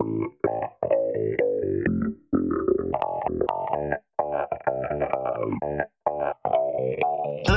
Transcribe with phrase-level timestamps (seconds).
[0.00, 0.38] Hello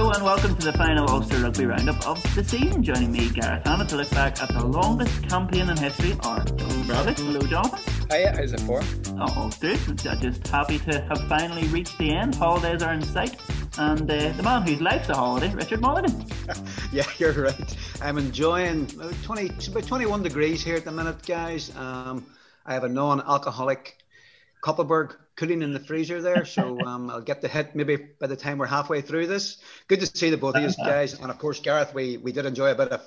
[0.09, 2.81] and welcome to the final Ulster Rugby Roundup of the season.
[2.81, 6.43] Joining me, Gareth Hanna, to look back at the longest campaign in history, our
[6.87, 7.19] Braddock.
[7.19, 7.79] Hello, Jonathan.
[8.11, 8.81] Hiya, how's it for?
[9.19, 9.79] Oh, good.
[9.97, 12.33] Just happy to have finally reached the end.
[12.33, 13.35] Holidays are in sight.
[13.77, 16.25] And uh, the man whose life's a holiday, Richard Mulligan.
[16.91, 17.75] yeah, you're right.
[18.01, 21.71] I'm enjoying 20, about 21 degrees here at the minute, guys.
[21.75, 22.25] Um,
[22.65, 23.95] I have a non-alcoholic
[24.63, 28.35] Kopparberg cooling in the freezer there, so um, I'll get the hit maybe by the
[28.35, 29.57] time we're halfway through this.
[29.87, 31.93] Good to see the both of you guys, and of course, Gareth.
[31.93, 33.01] We we did enjoy a bit of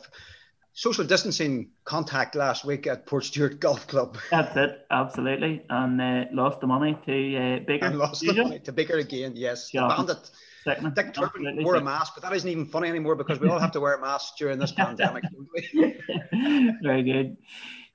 [0.75, 4.17] social distancing contact last week at Portstewart Golf Club.
[4.31, 7.87] That's it, absolutely, and uh, lost the money to uh, Baker.
[7.87, 9.33] And lost the money to Baker again.
[9.35, 9.89] Yes, yeah.
[9.89, 10.31] the bandit.
[10.65, 10.95] Second.
[10.95, 13.73] Dick Turpin wore a mask, but that isn't even funny anymore because we all have
[13.73, 15.25] to wear masks during this pandemic.
[16.83, 17.37] Very good.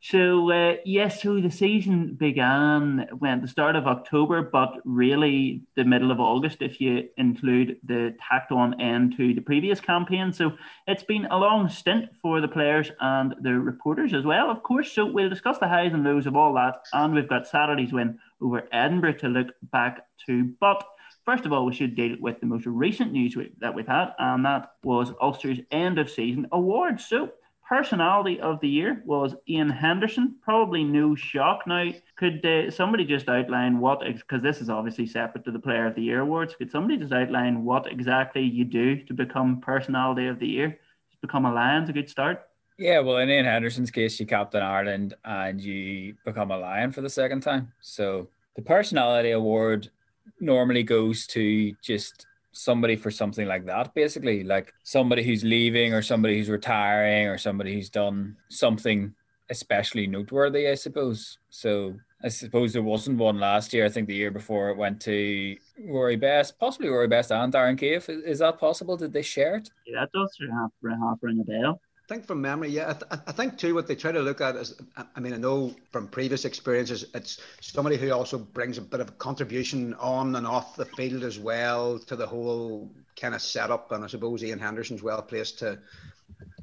[0.01, 5.83] So uh, yes, so the season began when the start of October, but really the
[5.83, 10.31] middle of August if you include the tacked on end to the previous campaign.
[10.31, 10.53] So
[10.87, 14.89] it's been a long stint for the players and the reporters as well, of course.
[14.93, 18.19] So we'll discuss the highs and lows of all that, and we've got Saturday's win
[18.41, 20.53] over Edinburgh to look back to.
[20.61, 20.81] But
[21.29, 24.43] first of all, we should deal with the most recent news that we've had, and
[24.43, 27.05] that was Ulster's end of season awards.
[27.05, 27.29] So
[27.67, 30.37] personality of the year was Ian Henderson.
[30.41, 31.67] Probably no shock.
[31.67, 35.85] Now, could uh, somebody just outline what, because this is obviously separate to the Player
[35.85, 40.25] of the Year awards, could somebody just outline what exactly you do to become personality
[40.25, 40.79] of the year?
[41.11, 42.47] Just become a Lion's a good start.
[42.79, 47.01] Yeah, well, in Ian Henderson's case, you captain Ireland and you become a Lion for
[47.01, 47.71] the second time.
[47.81, 49.91] So the personality award
[50.39, 54.43] normally goes to just somebody for something like that basically.
[54.43, 59.13] Like somebody who's leaving or somebody who's retiring or somebody who's done something
[59.51, 61.39] especially noteworthy i suppose.
[61.49, 63.85] So i suppose there wasn't one last year.
[63.85, 67.77] I think the year before it went to rory best possibly rory best and darren
[67.77, 68.97] cave is, that possible?
[68.97, 69.69] Did they share it?
[69.87, 72.89] Yeah that does ring a bell think from memory, yeah.
[72.89, 74.73] I, th- I, think too what they try to look at is,
[75.15, 79.09] I mean, I know from previous experiences, it's somebody who also brings a bit of
[79.09, 83.91] a contribution on and off the field as well to the whole kind of setup.
[83.91, 85.79] And I suppose Ian Henderson's well placed to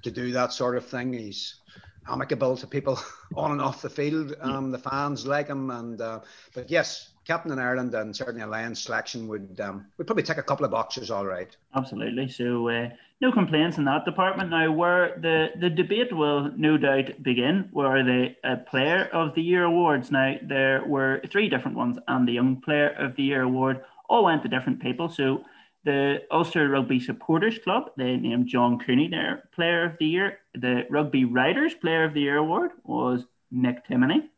[0.02, 1.12] to do that sort of thing.
[1.12, 1.54] He's
[2.08, 2.98] amicable to people
[3.36, 4.34] on and off the field.
[4.40, 6.20] Um, the fans like him, and uh,
[6.54, 10.38] but yes, captain in Ireland and certainly a Lions selection would um, would probably tick
[10.38, 11.10] a couple of boxes.
[11.10, 11.56] All right.
[11.74, 12.28] Absolutely.
[12.28, 12.90] So uh,
[13.20, 14.50] no complaints in that department.
[14.50, 19.42] Now, where the the debate will no doubt begin were the uh, Player of the
[19.42, 20.10] Year awards.
[20.10, 24.24] Now there were three different ones, and the Young Player of the Year award all
[24.24, 25.08] went to different people.
[25.08, 25.44] So.
[25.84, 30.38] The Ulster Rugby Supporters Club, they named John Cooney their Player of the Year.
[30.54, 34.28] The Rugby Writers Player of the Year award was Nick Timoney.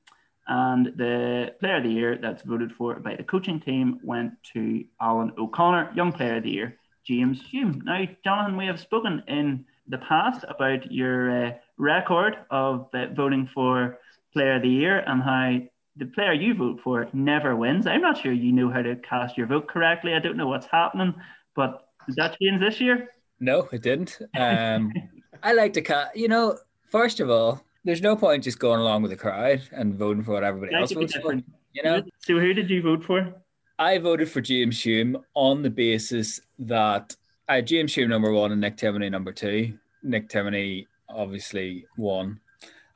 [0.46, 4.84] And the player of the year that's voted for by the coaching team went to
[5.00, 6.78] Alan O'Connor, young player of the year,
[7.08, 7.80] James Hume.
[7.84, 13.48] Now, Jonathan, we have spoken in the past about your uh, record of uh, voting
[13.54, 13.98] for
[14.34, 15.58] player of the year and how
[15.96, 17.86] the player you vote for never wins.
[17.86, 20.12] I'm not sure you know how to cast your vote correctly.
[20.12, 21.14] I don't know what's happening,
[21.56, 23.08] but did that change this year?
[23.40, 24.18] No, it didn't.
[24.38, 24.92] Um,
[25.42, 26.58] I like to cast, you know,
[26.90, 30.32] first of all, there's no point just going along with the crowd and voting for
[30.32, 31.32] what everybody else votes for.
[31.72, 32.02] You know.
[32.18, 33.32] So who did you vote for?
[33.78, 37.14] I voted for James Hume on the basis that
[37.48, 39.78] I had James Hume number one and Nick Timoney number two.
[40.02, 42.40] Nick Timoney obviously won,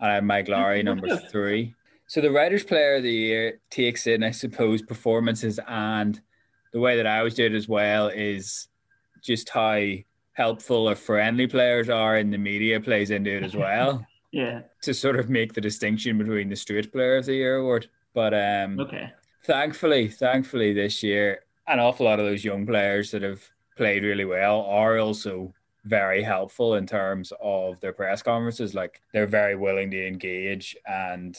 [0.00, 1.75] and I had Mike Lowry number three.
[2.09, 6.20] So the Writers Player of the Year takes in, I suppose, performances and
[6.72, 8.69] the way that I always do it as well is
[9.22, 9.81] just how
[10.32, 14.06] helpful or friendly players are in the media plays into it as well.
[14.34, 14.62] Yeah.
[14.84, 17.91] To sort of make the distinction between the straight player of the year award.
[18.14, 19.12] But um okay.
[19.44, 23.42] Thankfully, thankfully this year, an awful lot of those young players that have
[23.76, 25.53] played really well are also
[25.84, 28.75] very helpful in terms of their press conferences.
[28.75, 31.36] Like they're very willing to engage and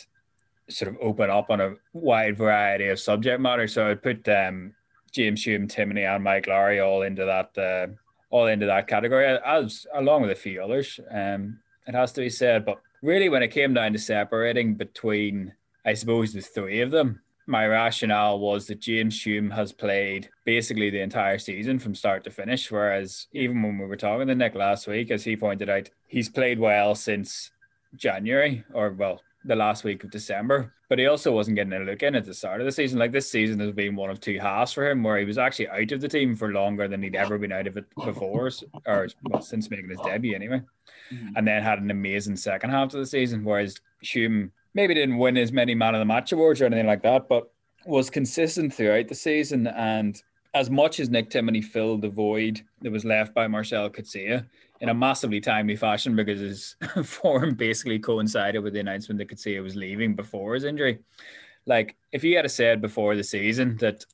[0.69, 3.68] sort of open up on a wide variety of subject matter.
[3.68, 4.74] So I'd put um,
[5.12, 7.94] James Hume, Timoney, and Mike Lowry all into that uh,
[8.30, 11.00] all into that category, as along with a few others.
[11.12, 12.66] Um, it has to be said.
[12.66, 15.54] But really, when it came down to separating between,
[15.86, 20.90] I suppose, the three of them, my rationale was that James Hume has played basically
[20.90, 22.72] the entire season from start to finish.
[22.72, 26.30] Whereas even when we were talking to Nick last week, as he pointed out, he's
[26.30, 27.51] played well since
[27.95, 30.74] January or well, the last week of December.
[30.88, 33.00] But he also wasn't getting a look in at the start of the season.
[33.00, 35.68] Like this season has been one of two halves for him where he was actually
[35.68, 38.51] out of the team for longer than he'd ever been out of it before,
[38.86, 40.62] or well, since making his debut anyway.
[41.12, 41.36] Mm-hmm.
[41.36, 43.44] And then had an amazing second half of the season.
[43.44, 47.04] Whereas Hume maybe didn't win as many man of the match awards or anything like
[47.04, 47.52] that, but
[47.86, 49.68] was consistent throughout the season.
[49.68, 50.22] And
[50.54, 54.46] as much as Nick Timoney filled the void that was left by Marcel Coetzee
[54.81, 56.75] in a massively timely fashion because his
[57.06, 61.00] form basically coincided with the announcement that Coetzee was leaving before his injury.
[61.66, 64.06] Like, if you had said before the season that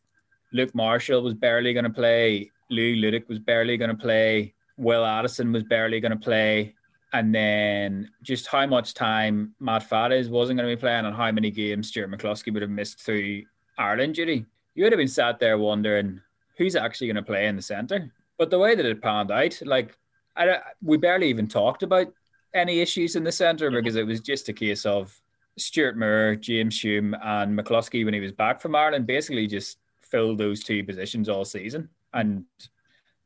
[0.54, 5.06] Luke Marshall was barely going to play, Louis Ludik was barely going to play, Will
[5.06, 6.76] Addison was barely going to play,
[7.14, 11.32] and then just how much time Matt Faddes wasn't going to be playing and how
[11.32, 13.44] many games Stuart McCloskey would have missed through
[13.78, 14.46] Ireland duty,
[14.76, 16.22] you would have been sat there wondering
[16.58, 18.12] who's actually going to play in the centre.
[18.38, 19.98] But the way that it panned out, like
[20.36, 22.14] I, we barely even talked about
[22.54, 25.20] any issues in the centre because it was just a case of
[25.58, 30.38] Stuart Moore, James Hume, and McCloskey when he was back from Ireland basically just filled
[30.38, 32.46] those two positions all season, and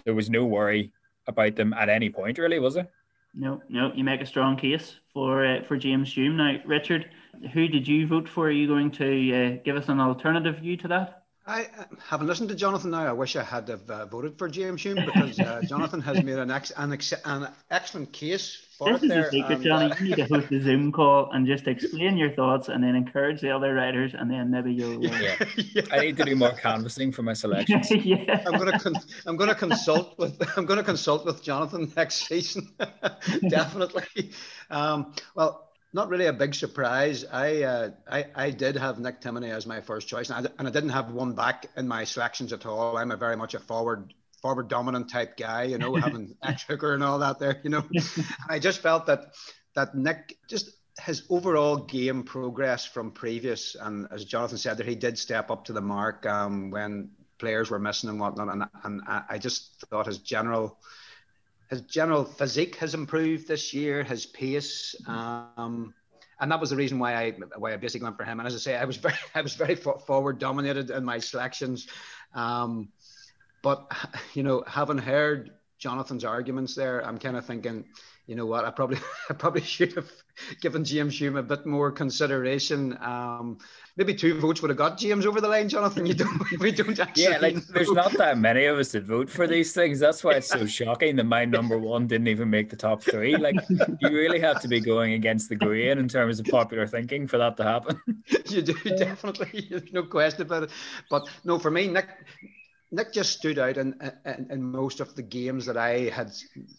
[0.05, 0.91] there was no worry
[1.27, 2.89] about them at any point, really, was there?
[3.35, 6.37] No, no, you make a strong case for uh, for James Hume.
[6.37, 7.09] Now, Richard,
[7.53, 8.47] who did you vote for?
[8.47, 11.22] Are you going to uh, give us an alternative view to that?
[11.45, 11.67] I
[12.07, 13.05] haven't listened to Jonathan now.
[13.05, 16.37] I wish I had have, uh, voted for James Hume because uh, Jonathan has made
[16.37, 19.23] an, ex- an, ex- an excellent case for this it there.
[19.23, 19.91] This is a secret, and, Johnny.
[19.91, 22.95] uh, You need to host a Zoom call and just explain your thoughts and then
[22.95, 25.05] encourage the other writers and then maybe you'll...
[25.05, 25.17] Uh...
[25.19, 25.35] Yeah.
[25.73, 25.81] yeah.
[25.91, 27.91] I need to do more canvassing for my selections.
[27.91, 28.41] yeah.
[28.47, 28.95] I'm going to con-
[29.25, 32.69] I'm going to consult with I'm going to consult with Jonathan next season.
[33.49, 34.31] Definitely.
[34.69, 37.23] Um, well, not really a big surprise.
[37.31, 40.67] I, uh, I I did have Nick Timoney as my first choice, and I, and
[40.67, 42.97] I didn't have one back in my selections at all.
[42.97, 46.93] I'm a very much a forward forward dominant type guy, you know, having ex hooker
[46.93, 47.83] and all that there, you know.
[48.49, 49.33] I just felt that
[49.75, 54.95] that Nick just his overall game progress from previous, and as Jonathan said, that he
[54.95, 59.01] did step up to the mark um, when players were missing and whatnot, and and
[59.07, 60.79] I just thought his general
[61.73, 65.91] his general physique has improved this year, his pace, um,
[66.39, 68.39] and that was the reason why I why I basically went for him.
[68.39, 71.87] And as I say, I was very I was very forward dominated in my selections,
[72.35, 72.89] um,
[73.63, 73.91] but
[74.35, 77.85] you know, having heard Jonathan's arguments there, I'm kind of thinking,
[78.25, 78.97] you know what, I probably
[79.29, 80.09] I probably should have
[80.61, 82.97] given James Hume a bit more consideration.
[83.01, 83.57] Um,
[83.97, 86.05] maybe two votes would have got James over the line, Jonathan.
[86.05, 87.23] You don't, we don't actually.
[87.23, 89.99] Yeah, like there's not that many of us that vote for these things.
[89.99, 93.35] That's why it's so shocking that my number one didn't even make the top three.
[93.35, 97.27] Like you really have to be going against the grain in terms of popular thinking
[97.27, 98.01] for that to happen.
[98.49, 99.67] you do definitely.
[99.69, 100.69] There's no question about it.
[101.09, 102.07] But no, for me, Nick.
[102.93, 106.31] Nick just stood out in, in, in most of the games that I had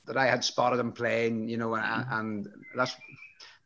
[0.07, 2.95] that I had spotted him playing, you know, and, and that's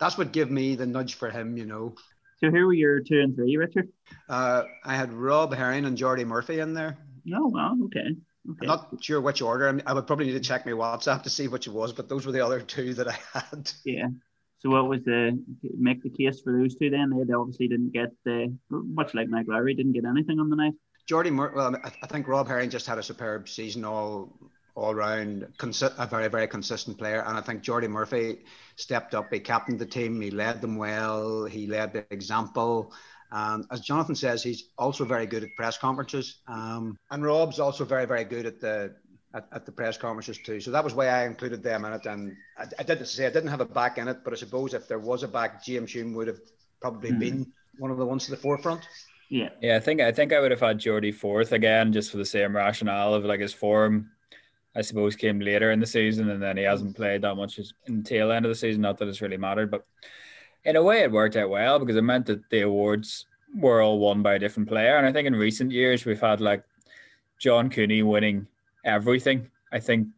[0.01, 1.95] that's what gave me the nudge for him, you know.
[2.39, 3.89] So who were your two and three, Richard?
[4.31, 6.97] Uh, I had Rob Herring and Jordi Murphy in there.
[7.27, 8.17] No, well, okay.
[8.51, 8.59] okay.
[8.63, 9.69] I'm not sure which order.
[9.69, 11.93] I, mean, I would probably need to check my WhatsApp to see which it was,
[11.93, 13.71] but those were the other two that I had.
[13.85, 14.09] Yeah.
[14.61, 15.39] So what was the
[15.79, 17.11] make the case for those two then?
[17.11, 20.73] They obviously didn't get the much like Mike Lowry didn't get anything on the night.
[21.09, 24.33] Jordi, Mur- well, I think Rob Herring just had a superb season all
[24.75, 28.41] all round, consi- a very very consistent player, and I think Jordi Murphy
[28.77, 29.33] stepped up.
[29.33, 30.21] He captained the team.
[30.21, 31.47] He led them well.
[31.47, 32.93] He led the example.
[33.31, 36.39] And as Jonathan says, he's also very good at press conferences.
[36.47, 38.95] Um, and Rob's also very very good at the
[39.35, 40.61] at, at, the press conferences too.
[40.61, 42.07] So that was why I included them in it.
[42.07, 44.75] And I, I didn't say I didn't have a back in it, but I suppose
[44.75, 46.41] if there was a back, James Hume would have
[46.81, 47.19] probably mm.
[47.19, 48.87] been one of the ones to the forefront.
[49.29, 49.51] Yeah.
[49.61, 52.25] Yeah, I think I think I would have had Jordi fourth again, just for the
[52.25, 54.11] same rationale of like his form,
[54.75, 57.99] I suppose, came later in the season, and then he hasn't played that much in
[57.99, 58.83] the tail end of the season.
[58.83, 59.87] Not that it's really mattered, but
[60.65, 63.99] in a way, it worked out well because it meant that the awards were all
[63.99, 64.97] won by a different player.
[64.97, 66.65] And I think in recent years we've had like
[67.39, 68.47] John Cooney winning
[68.85, 69.51] everything.
[69.73, 70.09] I think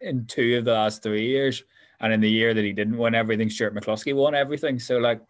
[0.00, 1.62] in two of the last three years,
[2.00, 4.78] and in the year that he didn't win everything, Stuart McCloskey won everything.
[4.78, 5.20] So like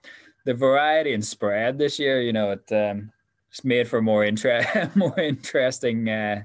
[0.45, 3.11] the variety and spread this year, you know, it um,
[3.50, 6.42] it's made for more interest, more interesting, uh,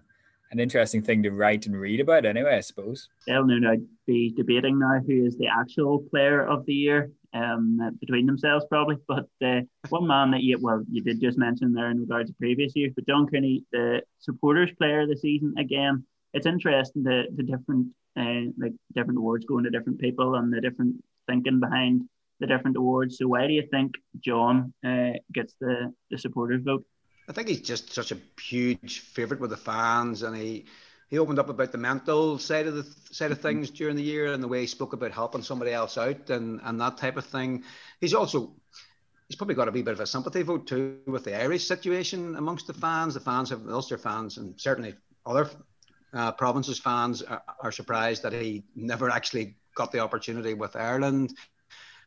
[0.52, 2.26] an interesting thing to write and read about.
[2.26, 6.66] Anyway, I suppose they'll no doubt be debating now who is the actual player of
[6.66, 8.98] the year um, between themselves, probably.
[9.08, 12.36] But uh, one man that you well, you did just mention there in regards to
[12.38, 16.06] previous years, but John Cooney, the supporters player of the season again.
[16.34, 20.62] It's interesting the the different uh, like different awards going to different people and the
[20.62, 20.96] different
[21.28, 22.04] thinking behind
[22.40, 23.18] the different awards.
[23.18, 26.86] So why do you think John uh, gets the the supporters vote?
[27.28, 30.66] I think he's just such a huge favourite with the fans, and he
[31.10, 34.32] he opened up about the mental side of the side of things during the year,
[34.32, 37.26] and the way he spoke about helping somebody else out and and that type of
[37.26, 37.64] thing.
[38.00, 38.54] He's also
[39.28, 42.36] he's probably got a wee bit of a sympathy vote too with the Irish situation
[42.36, 43.16] amongst the fans.
[43.16, 45.50] The fans have Ulster fans, and certainly other
[46.14, 51.34] uh, provinces fans are, are surprised that he never actually got the opportunity with Ireland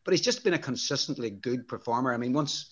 [0.09, 2.15] but he's just been a consistently good performer.
[2.15, 2.71] I mean, once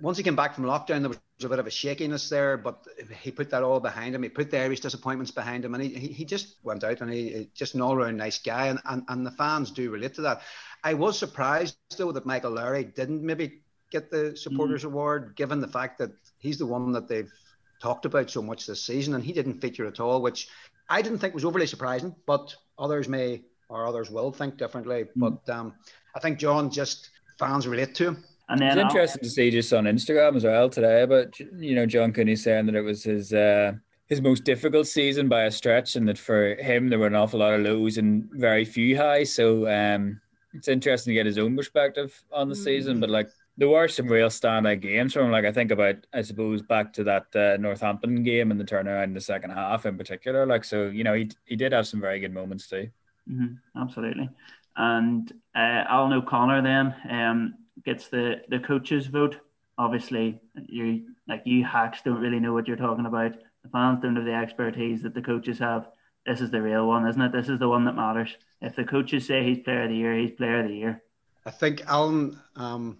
[0.00, 2.86] once he came back from lockdown, there was a bit of a shakiness there, but
[3.20, 4.22] he put that all behind him.
[4.22, 7.50] He put the Irish disappointments behind him, and he, he just went out and he
[7.54, 10.42] just an all round nice guy, and, and, and the fans do relate to that.
[10.84, 14.86] I was surprised though that Michael Lowry didn't maybe get the supporters mm.
[14.86, 17.32] award, given the fact that he's the one that they've
[17.80, 20.48] talked about so much this season, and he didn't feature at all, which
[20.88, 25.04] I didn't think was overly surprising, but others may or others will think differently.
[25.04, 25.10] Mm.
[25.16, 25.74] But um,
[26.14, 28.24] I think John just fans relate to him.
[28.52, 31.06] And then it's interesting to see just on Instagram as well today.
[31.06, 33.72] But you know, John Cooney saying that it was his uh,
[34.08, 37.40] his most difficult season by a stretch, and that for him there were an awful
[37.40, 39.32] lot of lows and very few highs.
[39.32, 40.20] So um,
[40.52, 42.62] it's interesting to get his own perspective on the mm.
[42.62, 43.00] season.
[43.00, 45.32] But like there were some real standout games from him.
[45.32, 49.04] Like I think about, I suppose, back to that uh, Northampton game and the turnaround
[49.04, 50.44] in the second half in particular.
[50.44, 52.90] Like so, you know, he he did have some very good moments too.
[53.30, 54.28] Mm-hmm, absolutely.
[54.76, 57.54] And uh, Alan O'Connor then um,
[57.84, 59.38] gets the the coaches vote.
[59.78, 63.32] Obviously, you like you hacks don't really know what you're talking about.
[63.62, 65.88] The fans don't have the expertise that the coaches have.
[66.26, 67.32] This is the real one, isn't it?
[67.32, 68.36] This is the one that matters.
[68.60, 71.02] If the coaches say he's player of the year, he's player of the year.
[71.44, 72.98] I think Alan, um,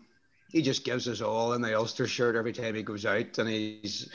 [0.51, 3.49] he just gives us all in the Ulster shirt every time he goes out, and
[3.49, 4.11] he's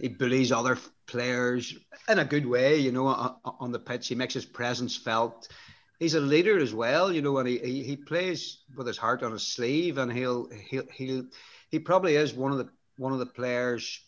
[0.00, 1.76] he bullies other players
[2.08, 4.08] in a good way, you know, on, on the pitch.
[4.08, 5.48] He makes his presence felt
[5.98, 9.22] he's a leader as well, you know, and he, he, he plays with his heart
[9.22, 11.24] on his sleeve, and he'll he'll he'll
[11.70, 14.00] he probably is one of the one of the players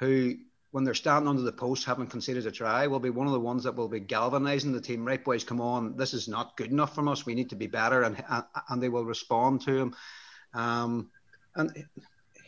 [0.00, 0.34] who,
[0.70, 3.40] when they're standing under the post, haven't conceded a try, will be one of the
[3.40, 5.04] ones that will be galvanising the team.
[5.04, 7.26] Right, boys, come on, this is not good enough from us.
[7.26, 9.96] We need to be better, and and, and they will respond to him.
[10.54, 11.10] Um,
[11.54, 11.84] and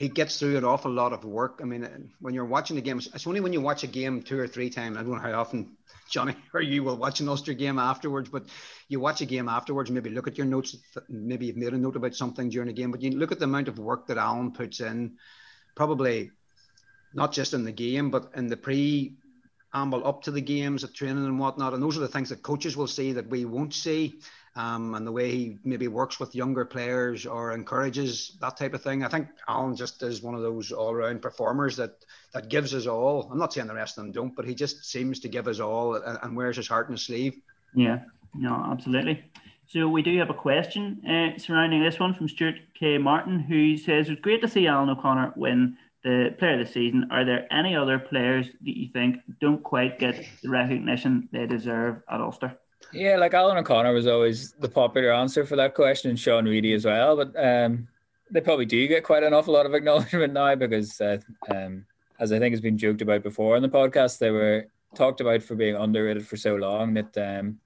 [0.00, 1.60] he gets through an awful lot of work.
[1.60, 4.38] I mean, when you're watching the game, it's only when you watch a game two
[4.38, 4.96] or three times.
[4.96, 5.76] I don't know how often
[6.08, 8.48] Johnny or you will watch an Ulster game afterwards, but
[8.88, 10.74] you watch a game afterwards, maybe look at your notes,
[11.10, 13.44] maybe you've made a note about something during the game, but you look at the
[13.44, 15.18] amount of work that Alan puts in,
[15.74, 16.30] probably
[17.12, 19.18] not just in the game, but in the pre
[19.74, 21.74] amble up to the games at training and whatnot.
[21.74, 24.18] And those are the things that coaches will see that we won't see
[24.56, 28.82] um, and the way he maybe works with younger players or encourages that type of
[28.82, 29.04] thing.
[29.04, 33.28] I think Alan just is one of those all-round performers that that gives us all.
[33.30, 35.60] I'm not saying the rest of them don't, but he just seems to give us
[35.60, 37.40] all and, and wears his heart on his sleeve.
[37.74, 38.00] Yeah,
[38.34, 39.24] no, absolutely.
[39.66, 42.98] So we do have a question uh, surrounding this one from Stuart K.
[42.98, 47.06] Martin, who says it's great to see Alan O'Connor win the player of the season.
[47.12, 52.02] Are there any other players that you think don't quite get the recognition they deserve
[52.10, 52.58] at Ulster?
[52.92, 56.72] Yeah, like Alan O'Connor was always the popular answer for that question, and Sean Reidy
[56.72, 57.16] as well.
[57.16, 57.88] But um,
[58.30, 61.18] they probably do get quite an awful lot of acknowledgement now because, uh,
[61.50, 61.86] um,
[62.18, 65.42] as I think has been joked about before in the podcast, they were talked about
[65.42, 67.58] for being underrated for so long that um,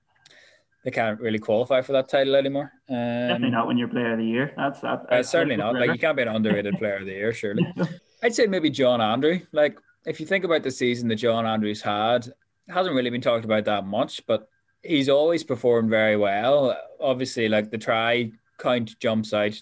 [0.84, 2.70] they can't really qualify for that title anymore.
[2.90, 4.52] Um, Definitely not when you're player of the year.
[4.56, 5.06] That's that.
[5.10, 5.74] Uh, certainly not.
[5.74, 7.66] Like you can't be an underrated player of the year, surely.
[8.22, 9.40] I'd say maybe John Andrew.
[9.52, 12.30] Like if you think about the season that John Andrews had,
[12.68, 14.48] hasn't really been talked about that much, but
[14.84, 16.76] he's always performed very well.
[17.00, 19.60] Obviously, like the try count jumps out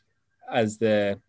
[0.51, 1.21] as the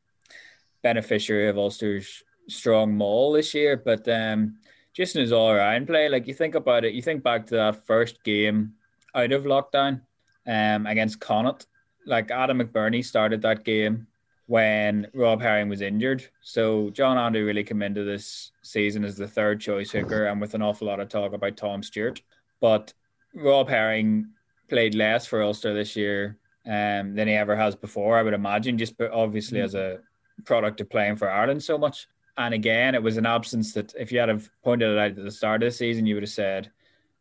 [0.81, 4.57] beneficiary of Ulster's strong maul this year, but um,
[4.93, 7.85] just in his all play, like you think about it, you think back to that
[7.85, 8.73] first game
[9.15, 10.01] out of lockdown
[10.47, 11.67] um, against Connacht.
[12.05, 14.07] Like Adam McBurney started that game
[14.47, 16.27] when Rob Herring was injured.
[16.41, 20.53] So John Andrew really came into this season as the third choice hooker and with
[20.53, 22.21] an awful lot of talk about Tom Stewart.
[22.59, 22.93] But
[23.33, 24.27] Rob Herring
[24.69, 28.77] played less for Ulster this year um, than he ever has before, I would imagine,
[28.77, 29.65] just obviously mm-hmm.
[29.65, 29.99] as a
[30.45, 32.07] product of playing for Ireland so much.
[32.37, 35.23] And again, it was an absence that if you had have pointed it out at
[35.23, 36.71] the start of the season, you would have said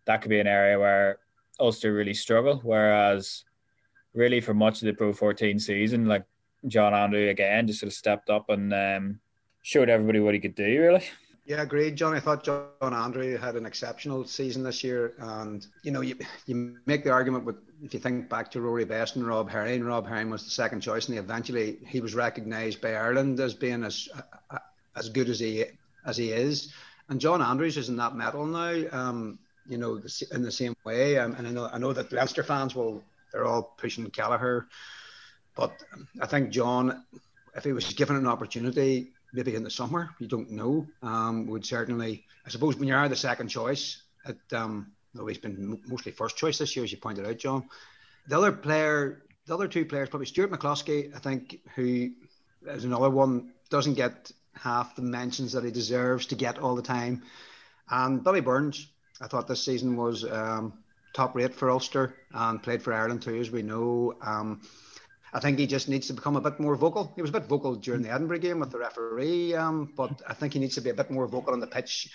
[0.07, 1.19] that could be an area where
[1.61, 2.61] Ulster really struggle.
[2.63, 3.45] Whereas,
[4.15, 6.25] really, for much of the Pro 14 season, like
[6.67, 9.21] John Andrew again just sort of stepped up and um,
[9.63, 11.05] showed everybody what he could do, really.
[11.45, 12.15] Yeah, agreed, John.
[12.15, 16.77] I thought John Andrew had an exceptional season this year, and you know, you you
[16.87, 19.83] make the argument with if you think back to Rory Best and Rob Herring.
[19.83, 23.55] Rob Herring was the second choice, and he eventually he was recognised by Ireland as
[23.55, 24.09] being as
[24.95, 25.65] as good as he
[26.07, 26.73] as he is.
[27.09, 28.85] And John Andrews is in that medal now.
[28.93, 30.01] Um, you know,
[30.33, 31.19] in the same way.
[31.19, 34.69] Um, and I know I know that Leinster fans will they're all pushing Kelleher,
[35.57, 35.73] but
[36.21, 37.05] I think John,
[37.57, 40.11] if he was given an opportunity, maybe in the summer.
[40.19, 40.87] You don't know.
[41.03, 44.93] Um, would certainly, I suppose, when you are the second choice, it um,
[45.27, 47.69] he's been mostly first choice this year, as you pointed out, John.
[48.29, 52.11] The other player, the other two players, probably Stuart McCloskey, I think, who
[52.67, 56.83] is another one doesn't get half the mentions that he deserves to get all the
[56.83, 57.23] time.
[57.91, 58.87] And Billy Burns,
[59.21, 60.75] I thought this season was um,
[61.13, 64.15] top rate for Ulster and played for Ireland too, as we know.
[64.23, 64.63] Um,
[65.33, 67.13] I think he just needs to become a bit more vocal.
[67.17, 70.35] He was a bit vocal during the Edinburgh game with the referee, um, but I
[70.35, 72.11] think he needs to be a bit more vocal on the pitch.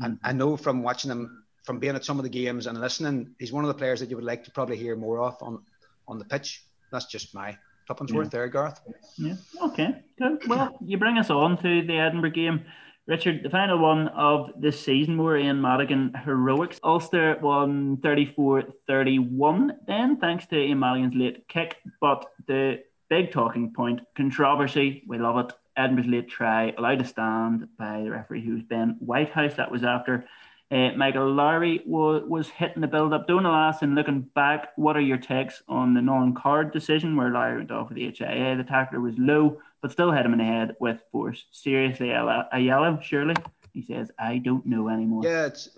[0.00, 3.34] And I know from watching him, from being at some of the games and listening,
[3.38, 5.62] he's one of the players that you would like to probably hear more of on,
[6.08, 6.62] on the pitch.
[6.90, 8.16] That's just my tuppence yeah.
[8.16, 8.80] worth there, Garth.
[9.16, 9.34] Yeah.
[9.62, 10.02] Okay.
[10.18, 10.46] Good.
[10.48, 12.64] Well, you bring us on to the Edinburgh game.
[13.06, 16.80] Richard, the final one of this season were Ian Madigan heroics.
[16.82, 21.76] Ulster won 34-31 then, thanks to Ian Madigan's late kick.
[22.00, 25.52] But the big talking point, controversy, we love it.
[25.76, 29.54] Edinburgh's late try, allowed to stand by the referee who's Ben Whitehouse.
[29.54, 30.26] That was after
[30.72, 33.28] uh, Michael Lowry was, was hitting the build up.
[33.28, 37.58] Donal and looking back, what are your takes on the non card decision where Lowry
[37.58, 38.56] went off with the HIA?
[38.56, 41.44] The tackler was low, but still hit him in the head with force.
[41.52, 43.36] Seriously, a, yellow, surely?
[43.72, 45.22] He says, I don't know anymore.
[45.24, 45.68] Yeah, it's.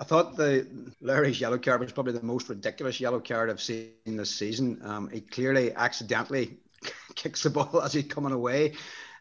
[0.00, 0.66] I thought the
[1.00, 4.80] Larry's yellow card was probably the most ridiculous yellow card I've seen this season.
[4.82, 6.56] Um, he clearly accidentally
[7.14, 8.72] kicks the ball as he's coming away.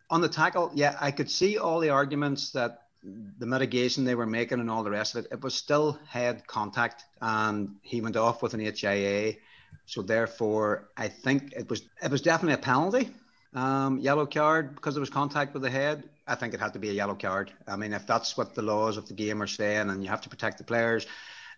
[0.09, 4.25] On the tackle, yeah, I could see all the arguments that the mitigation they were
[4.25, 8.17] making and all the rest of it, it was still head contact, and he went
[8.17, 9.33] off with an HIA.
[9.85, 13.11] So therefore, I think it was it was definitely a penalty,
[13.53, 16.09] um, yellow card because it was contact with the head.
[16.27, 17.51] I think it had to be a yellow card.
[17.67, 20.21] I mean, if that's what the laws of the game are saying, and you have
[20.21, 21.05] to protect the players,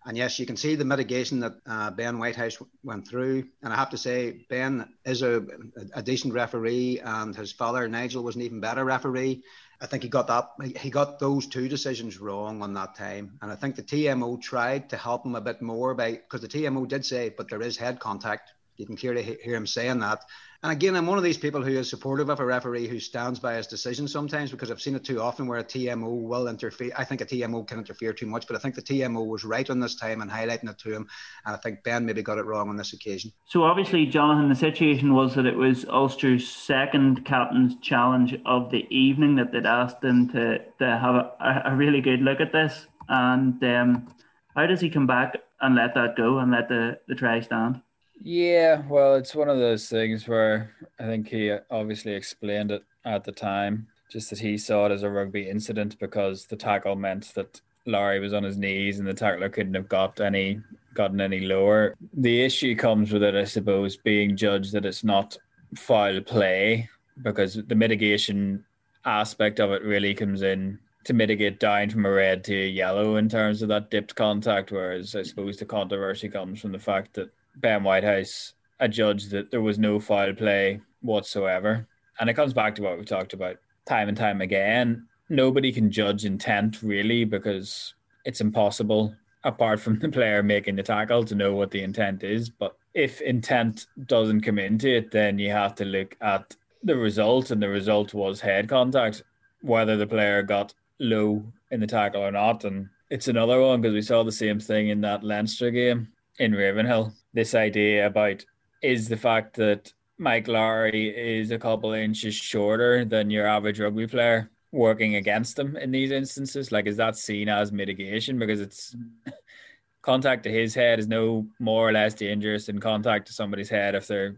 [0.05, 3.45] and yes, you can see the mitigation that uh, Ben Whitehouse went through.
[3.61, 5.45] And I have to say, Ben is a,
[5.93, 9.43] a decent referee, and his father Nigel was an even better referee.
[9.79, 13.51] I think he got that he got those two decisions wrong on that time, and
[13.51, 16.87] I think the TMO tried to help him a bit more by because the TMO
[16.87, 18.53] did say, but there is head contact.
[18.77, 20.23] You can clearly hear him saying that,
[20.63, 23.37] and again, I'm one of these people who is supportive of a referee who stands
[23.37, 26.93] by his decision sometimes because I've seen it too often where a TMO will interfere.
[26.97, 29.69] I think a TMO can interfere too much, but I think the TMO was right
[29.69, 31.05] on this time and highlighting it to him.
[31.45, 33.33] And I think Ben maybe got it wrong on this occasion.
[33.45, 38.87] So obviously, Jonathan, the situation was that it was Ulster's second captain's challenge of the
[38.89, 42.87] evening that they'd asked him to, to have a, a really good look at this.
[43.09, 44.15] And um,
[44.55, 47.81] how does he come back and let that go and let the, the try stand?
[48.25, 52.83] Yeah, well, it's one of those things where I think he uh, obviously explained it
[53.03, 56.95] at the time, just that he saw it as a rugby incident because the tackle
[56.95, 60.61] meant that Lowry was on his knees and the tackler couldn't have got any
[60.93, 61.95] gotten any lower.
[62.13, 65.37] The issue comes with it, I suppose, being judged that it's not
[65.75, 66.87] foul play
[67.23, 68.63] because the mitigation
[69.03, 73.17] aspect of it really comes in to mitigate down from a red to a yellow
[73.17, 77.15] in terms of that dipped contact, whereas I suppose the controversy comes from the fact
[77.15, 81.87] that Ben Whitehouse adjudged that there was no foul play whatsoever.
[82.19, 85.07] And it comes back to what we talked about time and time again.
[85.29, 87.93] Nobody can judge intent really because
[88.25, 92.49] it's impossible, apart from the player making the tackle, to know what the intent is.
[92.49, 97.51] But if intent doesn't come into it, then you have to look at the result,
[97.51, 99.23] and the result was head contact,
[99.61, 102.65] whether the player got low in the tackle or not.
[102.65, 106.53] And it's another one because we saw the same thing in that Leinster game in
[106.53, 107.13] Ravenhill.
[107.33, 108.45] This idea about
[108.81, 114.07] is the fact that Mike Lowry is a couple inches shorter than your average rugby
[114.07, 116.71] player working against them in these instances?
[116.71, 118.37] Like, is that seen as mitigation?
[118.37, 118.95] Because it's
[120.01, 123.95] contact to his head is no more or less dangerous than contact to somebody's head
[123.95, 124.35] if they're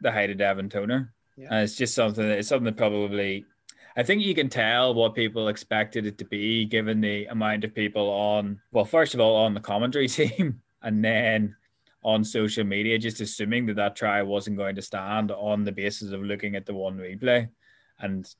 [0.00, 1.12] the height of Devin Toner.
[1.36, 1.48] Yeah.
[1.50, 3.44] And it's just something that it's something that probably
[3.96, 7.74] I think you can tell what people expected it to be given the amount of
[7.74, 11.56] people on well, first of all, on the commentary team and then
[12.02, 16.12] on social media, just assuming that that try wasn't going to stand on the basis
[16.12, 17.48] of looking at the one replay,
[18.00, 18.34] and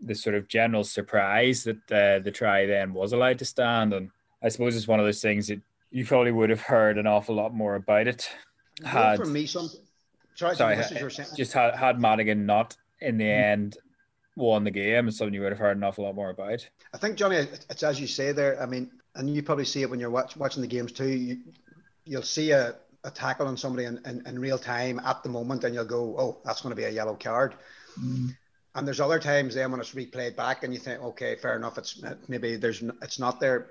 [0.00, 3.92] the sort of general surprise that uh, the try then was allowed to stand.
[3.92, 4.10] And
[4.42, 7.36] I suppose it's one of those things that you probably would have heard an awful
[7.36, 8.28] lot more about it.
[8.84, 9.70] Had, for me, some
[10.34, 10.76] sorry, sorry
[11.36, 13.52] just had, had Madigan not in the mm-hmm.
[13.52, 13.78] end
[14.36, 16.68] won the game, it's something you would have heard an awful lot more about.
[16.92, 18.60] I think Johnny, it's as you say there.
[18.60, 21.08] I mean, and you probably see it when you're watch, watching the games too.
[21.08, 21.38] You,
[22.04, 22.74] you'll see a,
[23.04, 26.16] a tackle on somebody in, in, in, real time at the moment and you'll go,
[26.18, 27.54] oh, that's going to be a yellow card.
[28.00, 28.34] Mm.
[28.74, 31.78] And there's other times then when it's replayed back and you think, okay, fair enough.
[31.78, 33.68] It's maybe there's it's not there.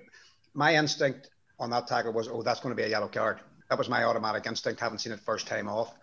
[0.54, 3.39] My instinct on that tackle was, oh, that's going to be a yellow card.
[3.69, 4.80] That was my automatic instinct.
[4.80, 5.93] Haven't seen it first time off.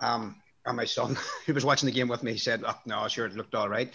[0.00, 1.16] Um, and my son,
[1.46, 3.68] who was watching the game with me, he said, oh, no, sure, it looked all
[3.68, 3.92] right.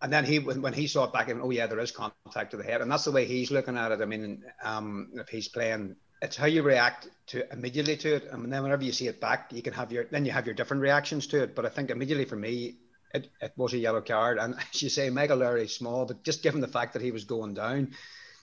[0.00, 1.92] And then he, when, when he saw it back, he went, oh yeah, there is
[1.92, 4.00] contact to the head, and that's the way he's looking at it.
[4.00, 8.50] I mean, um, if he's playing it's how you react to immediately to it, and
[8.50, 10.82] then whenever you see it back, you can have your then you have your different
[10.82, 11.54] reactions to it.
[11.54, 12.76] But I think immediately for me,
[13.12, 16.42] it, it was a yellow card, and as you say, Michael Lowry small, but just
[16.42, 17.92] given the fact that he was going down,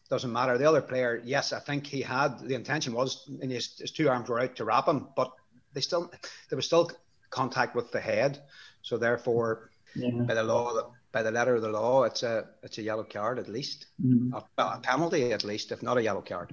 [0.09, 0.57] doesn't matter.
[0.57, 4.09] The other player, yes, I think he had the intention was, and his, his two
[4.09, 5.31] arms were out to wrap him, but
[5.73, 6.11] they still
[6.49, 6.91] there was still
[7.29, 8.41] contact with the head.
[8.81, 10.09] So therefore, yeah.
[10.09, 13.39] by the law, by the letter of the law, it's a it's a yellow card
[13.39, 14.33] at least, mm-hmm.
[14.33, 16.51] a, a, penalty at least, if not a yellow card.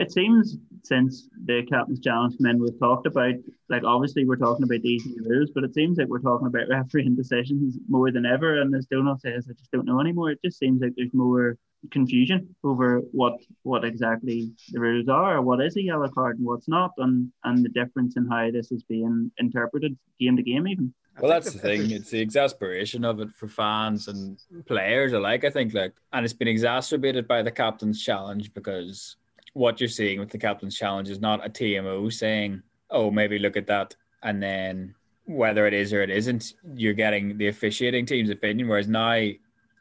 [0.00, 3.34] It seems since the captain's challenge men we've talked about,
[3.68, 6.70] like obviously we're talking about these new rules, but it seems like we're talking about
[6.70, 8.62] refereeing decisions more than ever.
[8.62, 10.30] And as Donald says, I just don't know anymore.
[10.30, 11.58] It just seems like there's more
[11.90, 16.46] confusion over what what exactly the rules are, or what is a yellow card and
[16.46, 20.66] what's not, and and the difference in how this is being interpreted game to game
[20.66, 20.94] even.
[21.20, 21.90] Well, that's the thing.
[21.90, 25.44] It's the exasperation of it for fans and players alike.
[25.44, 29.16] I think, like, and it's been exacerbated by the captain's challenge because
[29.52, 33.56] what you're seeing with the captain's challenge is not a TMO saying, "Oh, maybe look
[33.56, 38.30] at that," and then whether it is or it isn't, you're getting the officiating team's
[38.30, 38.68] opinion.
[38.68, 39.30] Whereas now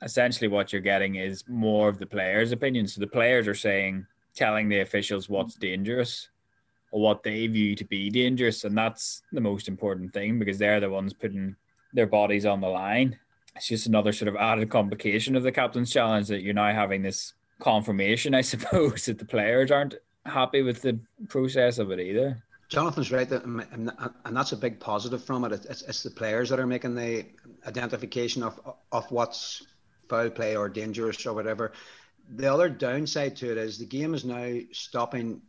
[0.01, 2.87] essentially what you're getting is more of the players' opinion.
[2.87, 4.05] So the players are saying,
[4.35, 6.29] telling the officials what's dangerous
[6.91, 8.63] or what they view to be dangerous.
[8.63, 11.55] And that's the most important thing because they're the ones putting
[11.93, 13.17] their bodies on the line.
[13.55, 17.01] It's just another sort of added complication of the captain's challenge that you're now having
[17.01, 19.95] this confirmation, I suppose, that the players aren't
[20.25, 22.43] happy with the process of it either.
[22.69, 23.91] Jonathan's right, and
[24.29, 25.51] that's a big positive from it.
[25.51, 27.25] It's, it's the players that are making the
[27.65, 28.59] identification of
[28.91, 29.65] of what's
[30.07, 31.71] foul play or dangerous or whatever.
[32.35, 35.41] The other downside to it is the game is now stopping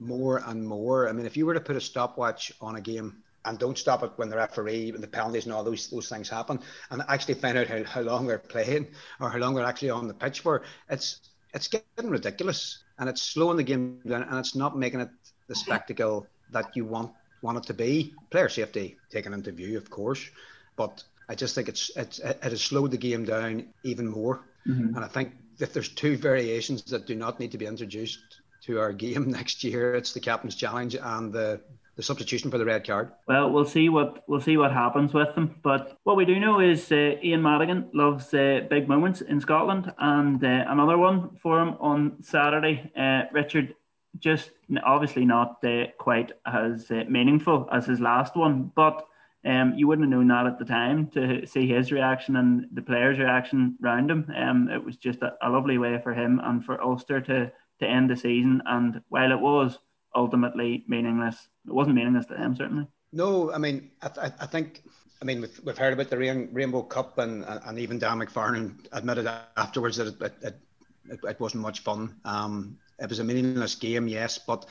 [0.00, 1.08] more and more.
[1.08, 4.02] I mean, if you were to put a stopwatch on a game and don't stop
[4.02, 6.58] it when the referee and the penalties and all those those things happen,
[6.90, 8.88] and actually find out how, how long they're playing
[9.20, 11.20] or how long they're actually on the pitch for, it's
[11.54, 15.10] it's getting ridiculous and it's slowing the game down and it's not making it
[15.46, 17.12] the spectacle that you want
[17.42, 18.14] want it to be.
[18.30, 20.28] Player safety taken into view, of course,
[20.76, 24.42] but I just think it's, it's it has slowed the game down even more.
[24.66, 24.96] Mm-hmm.
[24.96, 28.80] And I think if there's two variations that do not need to be introduced to
[28.80, 31.60] our game next year, it's the captain's challenge and the
[31.96, 33.12] the substitution for the red card.
[33.26, 35.56] Well, we'll see what we'll see what happens with them.
[35.62, 39.92] But what we do know is uh, Ian Madigan loves uh, big moments in Scotland,
[39.98, 42.90] and uh, another one for him on Saturday.
[42.96, 43.74] Uh, Richard,
[44.18, 44.50] just
[44.84, 49.06] obviously not uh, quite as uh, meaningful as his last one, but
[49.44, 52.82] um, you wouldn't have known that at the time to see his reaction and the
[52.82, 54.32] players' reaction around him.
[54.34, 57.86] Um, it was just a, a lovely way for him and for Ulster to to
[57.86, 58.62] end the season.
[58.66, 59.78] And while it was
[60.14, 62.86] ultimately meaningless, it wasn't meaningless to them certainly.
[63.12, 64.82] No, I mean, I, th- I think,
[65.22, 68.86] I mean, we've, we've heard about the Rain- Rainbow Cup, and and even Dan McFarland
[68.92, 70.60] admitted afterwards that it, it,
[71.08, 72.16] it, it wasn't much fun.
[72.24, 74.66] Um, it was a meaningless game, yes, but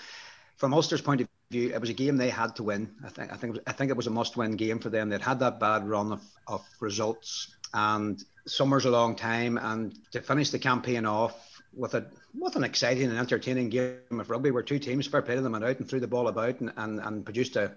[0.58, 2.93] from Ulster's point of view, it was a game they had to win.
[3.06, 5.10] I think I think I think it was a must-win game for them.
[5.10, 10.21] They'd had that bad run of, of results, and summer's a long time, and to
[10.21, 12.05] finish the campaign off with a
[12.38, 15.63] with an exciting and entertaining game of rugby, where two teams fair play them and
[15.63, 17.73] out and threw the ball about and, and, and produced a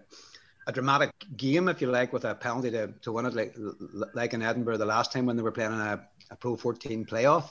[0.68, 3.54] a dramatic game, if you like, with a penalty to, to win it, like
[4.14, 7.04] like in Edinburgh the last time when they were playing in a, a Pro 14
[7.06, 7.50] playoff.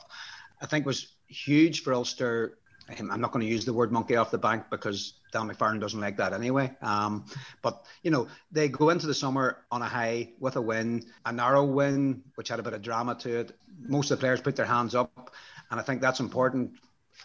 [0.62, 4.30] I think was huge for Ulster I'm not going to use the word monkey off
[4.30, 6.72] the bank because Dan McFarland doesn't like that anyway.
[6.82, 7.26] Um,
[7.62, 11.32] but you know, they go into the summer on a high with a win, a
[11.32, 13.58] narrow win, which had a bit of drama to it.
[13.80, 15.32] Most of the players put their hands up,
[15.76, 16.72] and I think that's important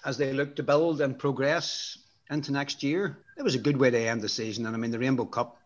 [0.05, 3.19] as they look to build and progress into next year.
[3.39, 5.57] It was a good way to end the season, and I mean, the Rainbow Cup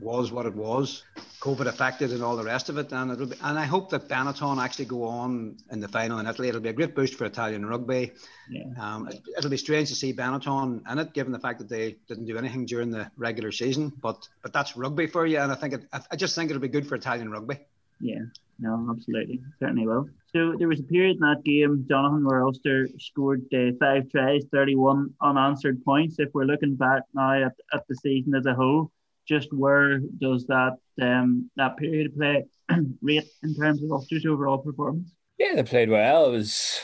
[0.00, 1.02] was what it was,
[1.40, 2.90] COVID affected and all the rest of it.
[2.92, 6.26] And it'll be, and I hope that Benetton actually go on in the final in
[6.26, 6.48] Italy.
[6.48, 8.12] It'll be a great boost for Italian rugby.
[8.50, 8.64] Yeah.
[8.78, 11.96] Um, it, will be strange to see Benetton in it, given the fact that they
[12.08, 13.92] didn't do anything during the regular season.
[14.00, 16.62] But but that's rugby for you, and I think it, I, I just think it'll
[16.62, 17.58] be good for Italian rugby.
[18.00, 18.20] Yeah,
[18.58, 20.08] no, absolutely, certainly will.
[20.34, 24.44] So there was a period in that game, Jonathan, where Ulster scored uh, five tries,
[24.52, 26.16] thirty-one unanswered points.
[26.18, 28.90] If we're looking back now at, at the season as a whole
[29.26, 32.44] just where does that um, that period of play
[33.02, 35.10] rate in terms of Ulster's overall performance?
[35.38, 36.26] Yeah, they played well.
[36.26, 36.80] It was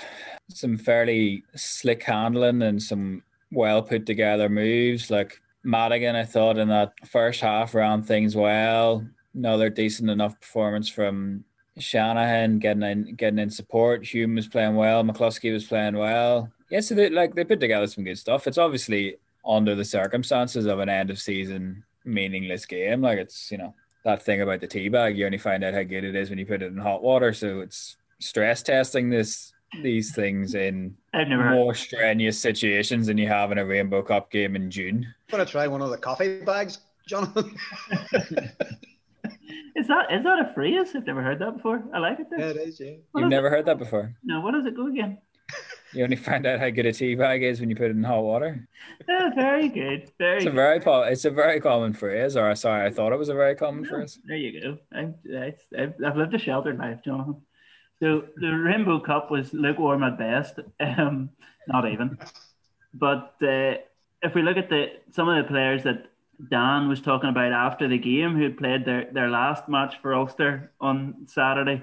[0.49, 5.11] some fairly slick handling and some well put together moves.
[5.11, 9.07] Like Madigan, I thought in that first half ran things well.
[9.35, 11.45] Another decent enough performance from
[11.79, 14.05] Shanahan getting in getting in support.
[14.05, 15.03] Hume was playing well.
[15.03, 16.51] McCloskey was playing well.
[16.71, 18.47] Yeah, so they like they put together some good stuff.
[18.47, 23.01] It's obviously under the circumstances of an end of season meaningless game.
[23.01, 25.17] Like it's you know that thing about the tea bag.
[25.17, 27.33] You only find out how good it is when you put it in hot water.
[27.33, 33.59] So it's stress testing this these things in more strenuous situations than you have in
[33.59, 35.07] a Rainbow Cup game in June.
[35.07, 37.57] I'm gonna try one of the coffee bags, Jonathan.
[39.77, 40.95] is that is that a phrase?
[40.95, 41.83] I've never heard that before.
[41.95, 42.27] I like it.
[42.31, 42.39] Though.
[42.39, 42.81] Yeah, it is.
[42.81, 42.93] Yeah.
[43.13, 43.51] What You've never it?
[43.51, 44.15] heard that before.
[44.23, 44.41] No.
[44.41, 45.19] What does it go again?
[45.95, 48.03] You only find out how good a tea bag is when you put it in
[48.03, 48.67] hot water.
[49.07, 50.11] Yeah, very good.
[50.19, 50.37] Very.
[50.39, 50.55] It's a good.
[50.55, 53.85] very it's a very common phrase, or sorry, I thought it was a very common
[53.85, 54.19] phrase.
[54.25, 54.79] There you go.
[54.91, 55.13] I,
[55.79, 57.37] I, I've lived a sheltered life, Jonathan.
[58.01, 61.31] So the Rainbow Cup was lukewarm at best, um,
[61.69, 62.19] not even.
[62.95, 63.75] But uh,
[64.23, 66.07] if we look at the some of the players that
[66.51, 70.73] Dan was talking about after the game, who played their, their last match for Ulster
[70.81, 71.83] on Saturday,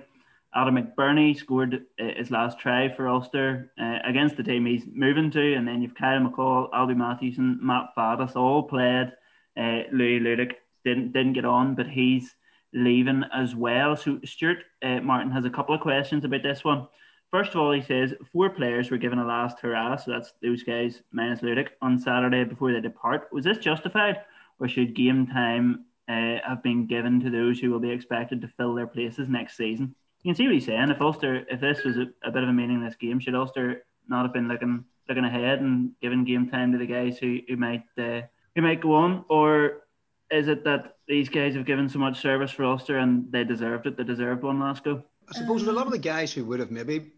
[0.54, 5.30] Adam McBurney scored uh, his last try for Ulster uh, against the team he's moving
[5.32, 9.12] to, and then you've Kyle McCall, Alby Mathewson, Matt Faddes all played.
[9.56, 12.36] Uh, Louis Ludik didn't didn't get on, but he's
[12.74, 13.95] leaving as well.
[13.95, 16.88] So Stuart uh, Martin has a couple of questions about this one.
[17.30, 20.63] First of all, he says four players were given a last hurrah, so that's those
[20.63, 23.30] guys minus Ludik on Saturday before they depart.
[23.32, 24.22] Was this justified,
[24.60, 28.48] or should game time uh, have been given to those who will be expected to
[28.48, 29.95] fill their places next season?
[30.24, 30.89] You can see what he's saying.
[30.89, 34.24] If Ulster, if this was a, a bit of a meaningless game, should Ulster not
[34.24, 37.86] have been looking looking ahead and giving game time to the guys who, who might
[37.98, 38.22] uh,
[38.56, 39.84] who might go on, or
[40.32, 43.88] is it that these guys have given so much service for Ulster and they deserved
[43.88, 43.98] it?
[43.98, 45.04] They deserved one last go.
[45.28, 47.12] I suppose a lot of the guys who would have maybe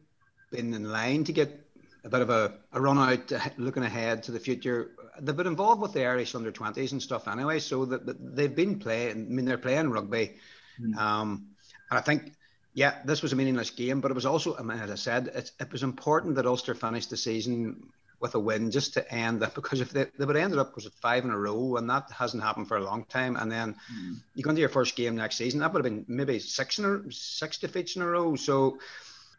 [0.52, 1.66] been in line to get
[2.04, 5.82] a bit of a, a run out, looking ahead to the future, they've been involved
[5.82, 7.60] with the Irish under twenties and stuff anyway.
[7.60, 9.12] So that, they've been playing.
[9.12, 10.34] I mean, they're playing rugby,
[10.80, 10.96] mm.
[10.98, 11.48] um,
[11.90, 12.34] and I think.
[12.74, 15.28] Yeah, this was a meaningless game, but it was also, I mean, as I said,
[15.36, 19.42] it, it was important that Ulster finished the season with a win just to end
[19.42, 21.76] that because if they, they would have ended up was it five in a row
[21.76, 24.16] and that hasn't happened for a long time and then mm.
[24.36, 26.86] you go into your first game next season that would have been maybe six in
[26.86, 28.78] a six defeats in a row so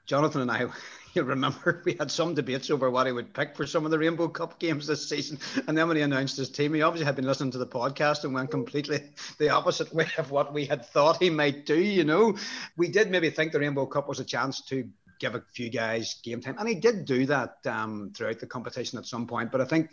[0.06, 0.66] Jonathan and I
[1.14, 3.98] you remember we had some debates over what he would pick for some of the
[3.98, 7.16] Rainbow Cup games this season and then when he announced his team he obviously had
[7.16, 9.00] been listening to the podcast and went completely
[9.38, 12.36] the opposite way of what we had thought he might do you know
[12.76, 14.88] we did maybe think the Rainbow Cup was a chance to
[15.22, 18.98] give a few guys game time, and he did do that um, throughout the competition
[18.98, 19.52] at some point.
[19.52, 19.90] But I think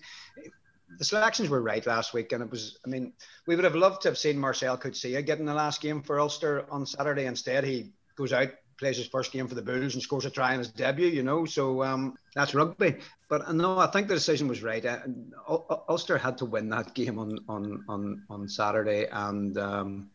[0.98, 2.80] the selections were right last week, and it was.
[2.86, 3.14] I mean,
[3.48, 6.66] we would have loved to have seen Marcel Coetzee getting the last game for Ulster
[6.72, 7.28] on Saturday.
[7.28, 10.54] Instead, he goes out, plays his first game for the Bulls, and scores a try
[10.54, 11.08] in his debut.
[11.08, 12.96] You know, so um, that's rugby.
[13.28, 14.84] But uh, no, I think the decision was right.
[14.86, 15.00] Uh,
[15.90, 19.58] Ulster had to win that game on on on on Saturday, and.
[19.58, 20.10] Um,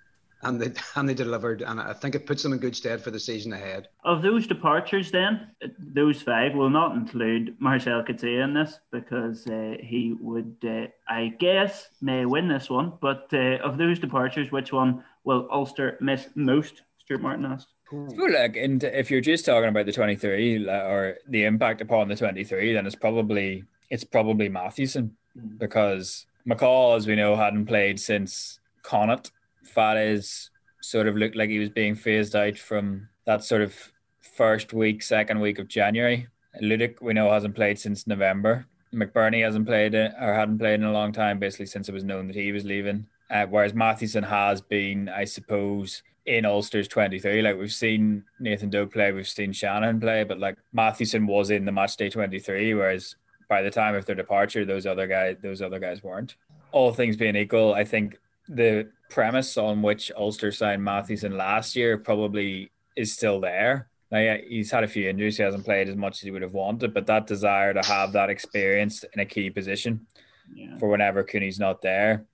[0.45, 3.11] and they and they delivered, and I think it puts them in good stead for
[3.11, 3.89] the season ahead.
[4.05, 5.49] Of those departures, then
[5.79, 11.35] those five will not include Marcel Coetzee in this because uh, he would, uh, I
[11.39, 12.93] guess, may win this one.
[13.01, 16.83] But uh, of those departures, which one will Ulster miss most?
[16.99, 17.74] Stuart Martin asked.
[18.17, 22.17] So like, and if you're just talking about the 23 or the impact upon the
[22.17, 25.59] 23, then it's probably it's probably Mathewson mm.
[25.59, 29.31] because McCall, as we know, hadn't played since Connacht
[29.63, 33.75] Faddes sort of looked like he was being phased out from that sort of
[34.21, 36.29] first week, second week of January.
[36.63, 38.67] Ludik, we know, hasn't played since November.
[38.93, 42.27] McBurney hasn't played or hadn't played in a long time, basically since it was known
[42.29, 43.07] that he was leaving.
[43.31, 47.43] Uh, whereas Mathewson has been, I suppose, in Ulster's 23.
[47.43, 51.65] Like we've seen Nathan Doak play, we've seen Shanahan play, but like Mathewson was in
[51.65, 53.17] the match day 23, whereas
[53.49, 56.37] by the time of their departure, those other guys, those other guys weren't.
[56.73, 61.99] All things being equal, I think the premise on which Ulster signed Mathewson last year
[61.99, 63.89] probably is still there.
[64.11, 65.37] Now, yeah, he's had a few injuries.
[65.37, 68.13] He hasn't played as much as he would have wanted, but that desire to have
[68.13, 70.07] that experience in a key position
[70.55, 70.77] yeah.
[70.79, 72.25] for whenever Cooney's not there,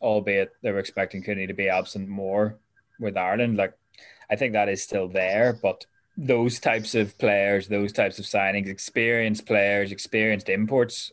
[0.00, 2.58] albeit they were expecting Cooney to be absent more
[2.98, 3.56] with Ireland.
[3.56, 3.74] Like,
[4.30, 8.68] I think that is still there, but those types of players, those types of signings,
[8.68, 11.12] experienced players, experienced imports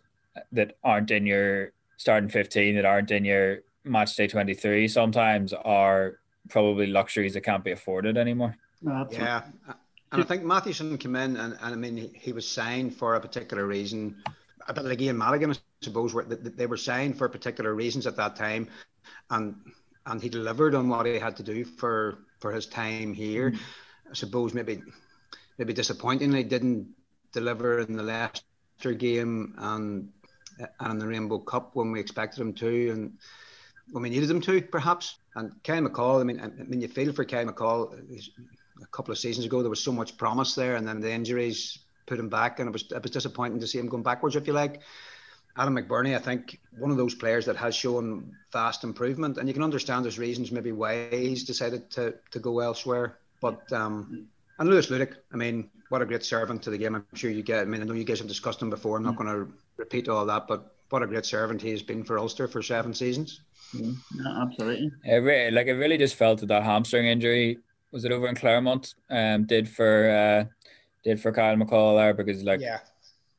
[0.52, 6.20] that aren't in your starting 15, that aren't in your match day 23 sometimes are
[6.50, 8.56] probably luxuries that can't be afforded anymore.
[9.12, 9.44] yeah.
[10.12, 13.16] And I think Mathewson came in and, and I mean, he, he, was signed for
[13.16, 14.16] a particular reason.
[14.68, 18.16] A bit like Ian Madigan, I suppose, where they were signed for particular reasons at
[18.18, 18.70] that time.
[19.32, 19.56] And
[20.06, 23.52] and he delivered on what he had to do for, for his time here.
[23.52, 23.60] Mm.
[24.12, 24.82] I suppose maybe
[25.58, 26.88] maybe disappointingly didn't
[27.32, 30.10] deliver in the Leicester game and
[30.80, 32.90] and in the Rainbow Cup when we expected him to.
[32.92, 33.14] And
[33.92, 35.18] when we needed him to, perhaps.
[35.36, 37.94] And Kyle McCall, I mean, I mean, you feel for Kyle McCall.
[38.82, 41.80] A couple of seasons ago, there was so much promise there, and then the injuries
[42.06, 44.46] put him back, and it was it was disappointing to see him going backwards, if
[44.46, 44.82] you like.
[45.58, 49.54] Adam McBurney, I think, one of those players that has shown vast improvement, and you
[49.54, 53.18] can understand there's reasons maybe why he's decided to, to go elsewhere.
[53.40, 56.96] But um, and Louis Ludik, I mean, what a great servant to the game.
[56.96, 57.60] I'm sure you get.
[57.60, 58.98] I mean, I know you guys have discussed him before.
[58.98, 59.26] I'm not mm.
[59.26, 62.48] going to repeat all that, but what a great servant he has been for Ulster
[62.48, 63.42] for seven seasons.
[63.76, 63.96] Mm,
[64.42, 64.92] absolutely.
[65.04, 67.60] It really, like it really just felt that that hamstring injury
[67.92, 70.46] was it over in Clermont um did for uh
[71.04, 72.80] did for Kyle McCall there because like yeah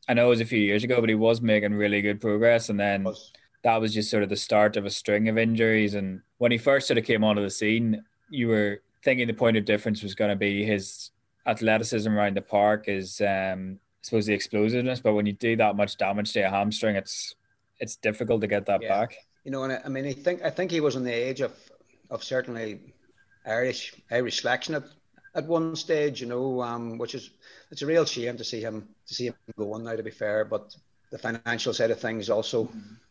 [0.09, 2.69] I know it was a few years ago, but he was making really good progress.
[2.69, 5.95] And then Was- that was just sort of the start of a string of injuries.
[5.95, 9.57] And when he first sort of came onto the scene, you were thinking the point
[9.57, 11.11] of difference was going to be his
[11.47, 15.01] athleticism around the park, is, um, I suppose the explosiveness.
[15.01, 17.35] But when you do that much damage to a hamstring, it's
[17.81, 18.89] it's difficult to get that Yeah.
[19.01, 19.17] back.
[19.45, 21.41] You know, and I, I mean, I think I think he was on the age
[21.41, 21.53] of
[22.11, 22.95] of certainly
[23.47, 24.85] Irish Irish selection at,
[25.35, 26.21] at one stage.
[26.21, 27.31] You know, um, which is
[27.71, 29.97] it's a real shame to see him to see him go on now.
[29.97, 30.75] To be fair, but
[31.11, 32.69] the financial side of things also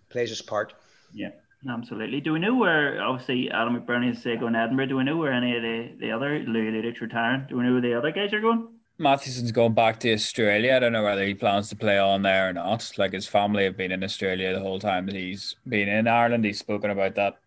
[0.09, 0.73] plays its part.
[1.13, 1.29] Yeah,
[1.69, 2.21] absolutely.
[2.21, 4.87] Do we know where, obviously, Adam McBurney is uh, going to Edinburgh?
[4.87, 7.45] Do we know where any of the, the other, Louis Ludik's retiring?
[7.47, 8.67] Do we know where the other guys are going?
[8.97, 10.75] Mathewson's going back to Australia.
[10.75, 12.91] I don't know whether he plans to play on there or not.
[12.97, 16.45] Like his family have been in Australia the whole time that he's been in Ireland.
[16.45, 17.39] He's spoken about that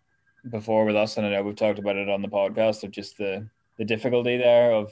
[0.49, 3.17] before with us, and I know we've talked about it on the podcast of just
[3.17, 4.91] the the difficulty there of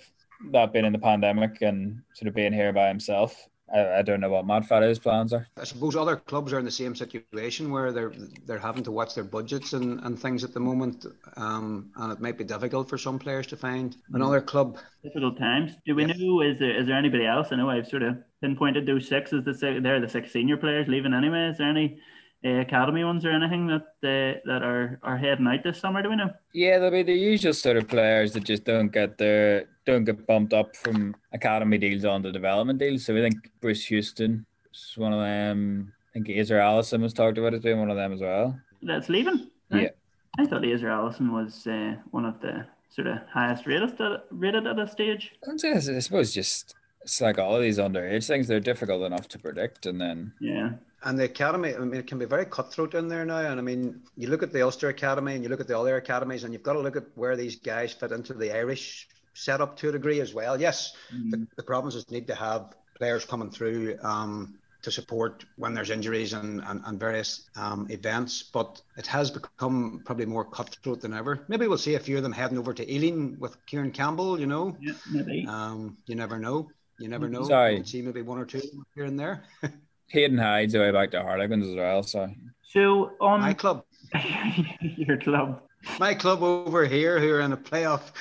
[0.51, 3.47] that being in the pandemic and sort of being here by himself.
[3.73, 5.47] I, I don't know what Matt Faddes's plans are.
[5.59, 8.13] I suppose other clubs are in the same situation where they're
[8.45, 12.19] they're having to watch their budgets and, and things at the moment, um, and it
[12.21, 14.77] might be difficult for some players to find another club.
[15.03, 15.71] Difficult times.
[15.85, 16.17] Do we Yes.
[16.19, 17.47] know, is there, is there anybody else?
[17.51, 20.87] I know I've sort of pinpointed those six as the they're the six senior players
[20.87, 21.49] leaving anyway.
[21.49, 21.97] Is there any
[22.45, 26.01] uh, academy ones or anything that uh, that are, are heading out this summer?
[26.01, 26.31] Do we know?
[26.53, 30.27] Yeah, there'll be the usual sort of players that just don't get their don't get
[30.27, 33.05] bumped up from academy deals onto the development deals.
[33.05, 35.93] So I think Bruce Houston is one of them.
[36.09, 38.59] I think Azur Allison was talked about as being one of them as well.
[38.81, 39.49] That's leaving?
[39.71, 39.89] Yeah.
[40.37, 44.67] I thought Azur Allison was uh, one of the sort of highest rated at, rated
[44.67, 45.33] at a stage.
[45.47, 49.85] I suppose just it's like all of these underage things, they're difficult enough to predict.
[49.85, 50.71] And then Yeah.
[51.03, 53.37] And the academy, I mean, it can be very cutthroat in there now.
[53.37, 55.97] And I mean, you look at the Ulster Academy and you look at the other
[55.97, 59.77] academies, and you've got to look at where these guys fit into the Irish setup
[59.77, 60.59] to a degree as well.
[60.59, 60.95] Yes,
[61.29, 66.33] the, the provinces need to have players coming through um, to support when there's injuries
[66.33, 71.43] and, and, and various um, events, but it has become probably more cutthroat than ever.
[71.47, 74.45] Maybe we'll see a few of them heading over to Ealing with Kieran Campbell, you
[74.45, 74.77] know.
[74.79, 75.45] Yeah, maybe.
[75.47, 76.69] Um, you never know.
[76.99, 77.43] You never know.
[77.43, 77.73] Sorry.
[77.73, 78.61] You could see maybe one or two
[78.95, 79.43] here and there.
[80.07, 82.03] Hayden Hyde's away back to Harlequins as well.
[82.03, 82.29] So
[82.63, 83.83] So on My club.
[84.81, 85.61] your club,
[85.99, 88.11] my club over here who are in a playoff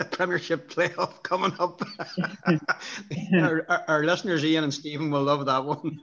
[0.10, 1.82] premiership playoff coming up
[3.34, 5.98] our, our, our listeners ian and stephen will love that one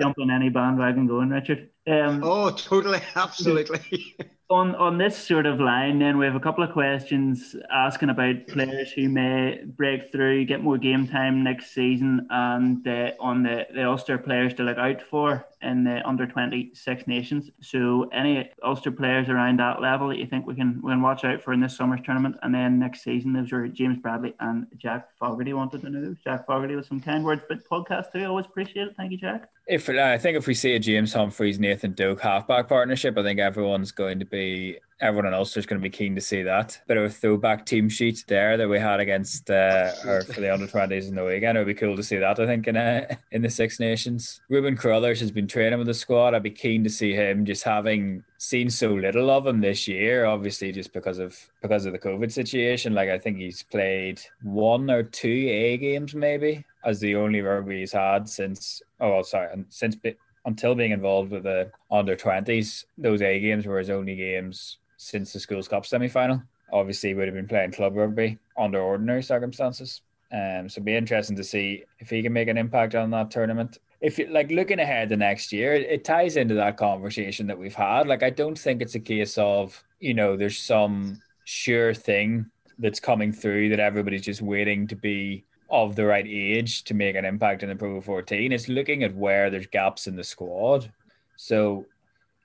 [0.00, 1.68] jump on any bandwagon going, Richard.
[1.86, 4.16] Um, oh totally absolutely
[4.52, 8.46] on on this sort of line, then we have a couple of questions asking about
[8.48, 13.66] players who may break through, get more game time next season, and uh, on the
[13.74, 17.50] the Ulster players to look out for in the under twenty six nations.
[17.60, 21.24] So any Ulster players around that level that you think we can we can watch
[21.24, 24.66] out for in this summer's tournament, and then next season those were James Bradley and
[24.76, 26.14] Jack Fogarty wanted to know.
[26.22, 28.24] Jack Fogarty with some kind words, but podcast too.
[28.24, 28.94] Always appreciate it.
[28.96, 29.48] Thank you, Jack.
[29.66, 33.38] If I think if we see a James Humphreys Nathan Doak halfback partnership, I think
[33.38, 36.80] everyone's going to be everyone in is going to be keen to see that.
[36.86, 40.52] Bit of a throwback team sheet there that we had against uh, or for the
[40.52, 41.56] under twenties in the weekend.
[41.56, 42.40] It would be cool to see that.
[42.40, 45.94] I think in uh, in the Six Nations, Ruben Carruthers has been training with the
[45.94, 46.34] squad.
[46.34, 50.24] I'd be keen to see him just having seen so little of him this year.
[50.24, 52.94] Obviously, just because of because of the COVID situation.
[52.94, 57.80] Like I think he's played one or two A games maybe as the only rugby
[57.80, 58.82] he's had since.
[59.00, 59.96] Oh, sorry, and since
[60.44, 65.32] until being involved with the under twenties, those A games were his only games since
[65.32, 66.42] the schools cup semi final.
[66.72, 70.02] Obviously, would have been playing club rugby under ordinary circumstances.
[70.32, 73.30] Um, so it'd be interesting to see if he can make an impact on that
[73.30, 73.78] tournament.
[74.00, 77.58] If you like looking ahead the next year, it, it ties into that conversation that
[77.58, 78.06] we've had.
[78.08, 82.46] Like, I don't think it's a case of you know there's some sure thing
[82.78, 87.16] that's coming through that everybody's just waiting to be of the right age to make
[87.16, 88.52] an impact in the Pro 14.
[88.52, 90.92] It's looking at where there's gaps in the squad.
[91.36, 91.86] So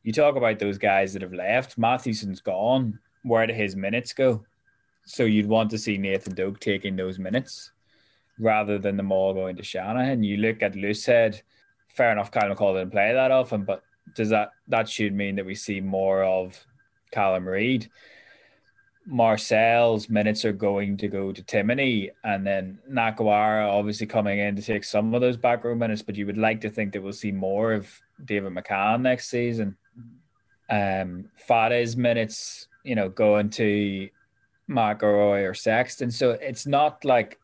[0.04, 1.78] you talk about those guys that have left.
[1.78, 2.98] Mathewson's gone.
[3.24, 4.46] Where do his minutes go?
[5.06, 7.72] So you'd want to see Nathan Doak taking those minutes
[8.40, 10.24] rather than them all going to Shanahan.
[10.24, 11.42] You look at Loosehead,
[11.90, 13.84] fair enough, Kyle McCall didn't play that often, but
[14.16, 16.66] does that that should mean that we see more of
[17.12, 17.90] Callum Reid?
[19.10, 24.62] Marcell's minutes are going to go to Timoney, and then Nakarawa obviously coming in to
[24.62, 26.02] take some of those back row minutes.
[26.02, 27.90] But you would like to think that we'll see more of
[28.24, 29.78] David McCann next season.
[30.70, 34.10] Um, Faddes's minutes, you know, going to
[34.70, 36.12] McIlroy or Sexton.
[36.12, 37.40] So it's not like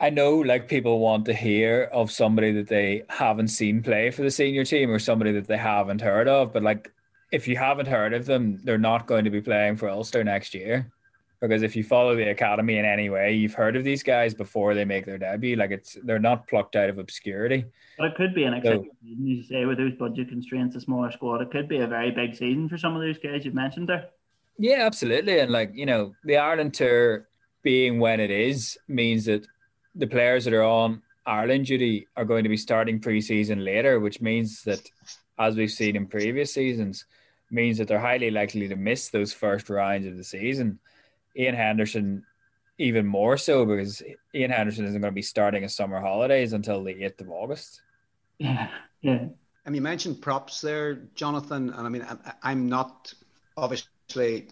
[0.00, 4.22] I know like people want to hear of somebody that they haven't seen play for
[4.22, 6.92] the senior team or somebody that they haven't heard of, but like
[7.30, 10.54] if you haven't heard of them, they're not going to be playing for Ulster next
[10.54, 10.90] year.
[11.40, 14.74] because if you follow the academy in any way, you've heard of these guys before
[14.74, 15.56] they make their debut.
[15.56, 17.64] Like it's they're not plucked out of obscurity.
[17.96, 20.80] But it could be an exciting so, season, you say, with those budget constraints, a
[20.80, 21.40] smaller squad.
[21.40, 24.08] It could be a very big season for some of those guys you've mentioned there.
[24.58, 25.38] Yeah, absolutely.
[25.38, 27.28] And like, you know, the Ireland tour
[27.62, 29.46] being when it is means that
[29.94, 34.20] the players that are on Ireland duty are going to be starting preseason later, which
[34.20, 34.80] means that
[35.38, 37.04] as we've seen in previous seasons,
[37.50, 40.78] means that they're highly likely to miss those first rounds of the season.
[41.36, 42.24] Ian Henderson,
[42.78, 44.02] even more so because
[44.34, 47.82] Ian Henderson isn't going to be starting his summer holidays until the 8th of August.
[48.38, 48.68] Yeah,
[49.02, 49.26] yeah.
[49.66, 51.70] And you mentioned props there, Jonathan.
[51.70, 52.06] And I mean,
[52.42, 53.12] I'm not
[53.56, 54.48] obviously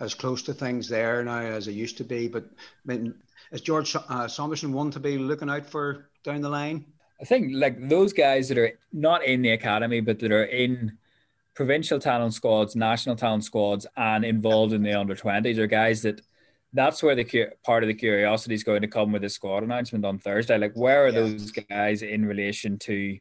[0.00, 3.14] as close to things there now as I used to be, but I mean,
[3.52, 6.84] is George uh, Saunderson one to be looking out for down the line?
[7.20, 10.98] I think like those guys that are not in the academy, but that are in
[11.56, 16.20] provincial talent squads, national talent squads, and involved in the under 20s are guys that
[16.74, 20.04] that's where the part of the curiosity is going to come with the squad announcement
[20.04, 20.58] on Thursday.
[20.58, 21.20] Like, where are yeah.
[21.20, 23.18] those guys in relation to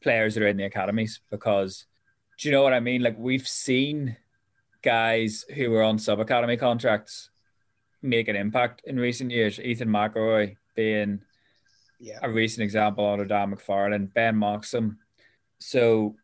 [0.00, 1.20] players that are in the academies?
[1.30, 1.84] Because
[2.38, 3.02] do you know what I mean?
[3.02, 4.16] Like, we've seen
[4.82, 7.30] guys who were on sub academy contracts
[8.00, 9.58] make an impact in recent years.
[9.58, 11.20] Ethan McIlroy being
[11.98, 12.20] yeah.
[12.22, 14.98] a recent example under Dan McFarland, Ben Moxham.
[15.58, 16.14] So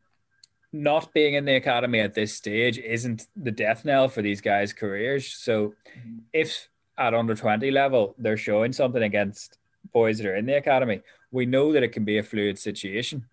[0.73, 4.73] not being in the academy at this stage isn't the death knell for these guys'
[4.73, 5.27] careers.
[5.27, 6.19] So mm-hmm.
[6.33, 6.69] if
[6.99, 9.59] at under 20 level they're showing something against
[9.93, 13.27] boys that are in the academy, we know that it can be a fluid situation.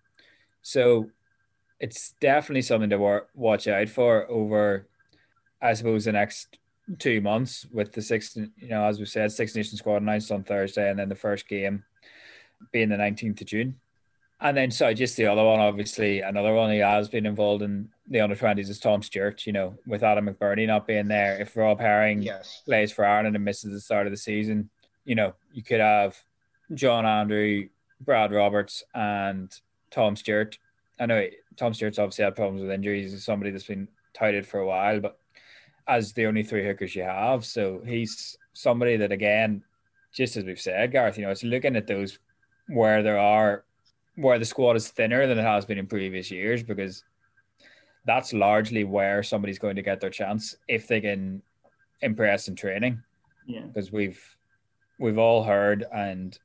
[0.62, 1.10] So
[1.78, 4.86] it's definitely something to watch out for over,
[5.62, 6.58] I suppose, the next
[6.98, 10.44] two months with the six, you know, as we said, Six Nation squad announced on
[10.44, 11.84] Thursday, and then the first game
[12.72, 13.80] being the 19th of June.
[14.42, 17.90] And then, so just the other one, obviously, another one he has been involved in
[18.08, 21.38] the under 20s is Tom Stewart, you know, with Adam McBurney not being there.
[21.40, 22.62] If Rob Herring yes.
[22.64, 24.70] plays for Ireland and misses the start of the season,
[25.04, 26.18] you know, you could have
[26.72, 27.68] John Andrew,
[28.00, 29.54] Brad Roberts, and
[29.90, 30.58] Tom Stewart.
[30.98, 31.26] I know
[31.56, 33.12] Tom Stewart's obviously had problems with injuries.
[33.12, 35.18] He's somebody that's been touted for a while, but
[35.86, 37.44] as the only three hookers you have.
[37.44, 39.64] So he's somebody that, again,
[40.14, 42.18] just as we've said, Gareth, you know, it's looking at those
[42.68, 43.64] where there are
[44.20, 47.04] where the squad is thinner than it has been in previous years because
[48.04, 51.42] that's largely where somebody's going to get their chance if they can
[52.02, 53.02] impress in training.
[53.46, 53.62] Yeah.
[53.62, 54.22] Because we've
[54.98, 56.38] we've all heard and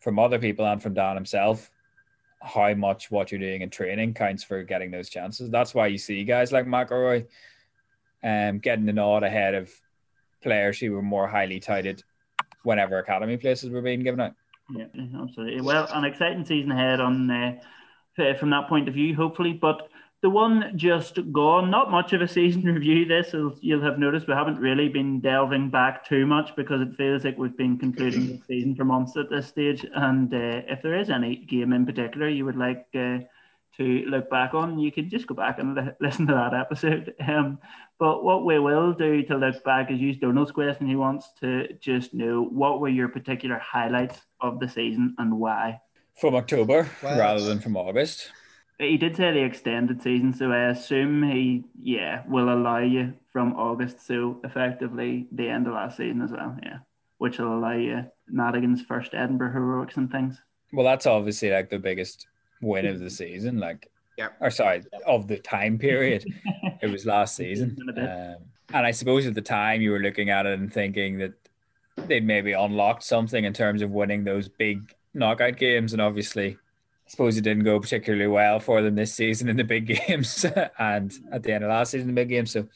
[0.00, 1.70] from other people and from Dan himself
[2.40, 5.50] how much what you're doing in training counts for getting those chances.
[5.50, 7.26] That's why you see guys like McIlroy
[8.22, 9.70] um getting the nod ahead of
[10.42, 12.02] players who were more highly touted
[12.62, 14.34] whenever academy places were being given out.
[14.70, 14.86] Yeah,
[15.22, 15.60] absolutely.
[15.62, 19.52] Well, an exciting season ahead on uh, from that point of view, hopefully.
[19.52, 19.88] But
[20.20, 23.06] the one just gone, not much of a season review.
[23.06, 27.24] This you'll have noticed we haven't really been delving back too much because it feels
[27.24, 29.86] like we've been concluding the season for months at this stage.
[29.94, 33.18] And uh, if there is any game in particular you would like uh,
[33.78, 37.14] to look back on, you can just go back and li- listen to that episode.
[37.26, 37.58] Um,
[37.98, 40.88] but what we will do to look back is use Donald's question.
[40.88, 45.80] He wants to just know what were your particular highlights of the season and why.
[46.20, 47.18] From October wow.
[47.18, 48.30] rather than from August.
[48.78, 53.54] He did say the extended season, so I assume he, yeah, will allow you from
[53.54, 54.06] August.
[54.06, 56.78] So effectively the end of last season as well, yeah,
[57.18, 60.40] which will allow you Madigan's first Edinburgh heroics and things.
[60.72, 62.28] Well, that's obviously like the biggest
[62.60, 63.58] win of the season.
[63.58, 63.88] Like
[64.18, 64.30] yeah.
[64.40, 66.26] Or sorry, of the time period.
[66.82, 67.76] it was last season.
[67.96, 68.36] Um,
[68.74, 71.34] and I suppose at the time you were looking at it and thinking that
[72.08, 75.92] they'd maybe unlocked something in terms of winning those big knockout games.
[75.92, 79.64] And obviously, I suppose it didn't go particularly well for them this season in the
[79.64, 80.44] big games
[80.78, 82.50] and at the end of last season in the big games.
[82.50, 82.66] So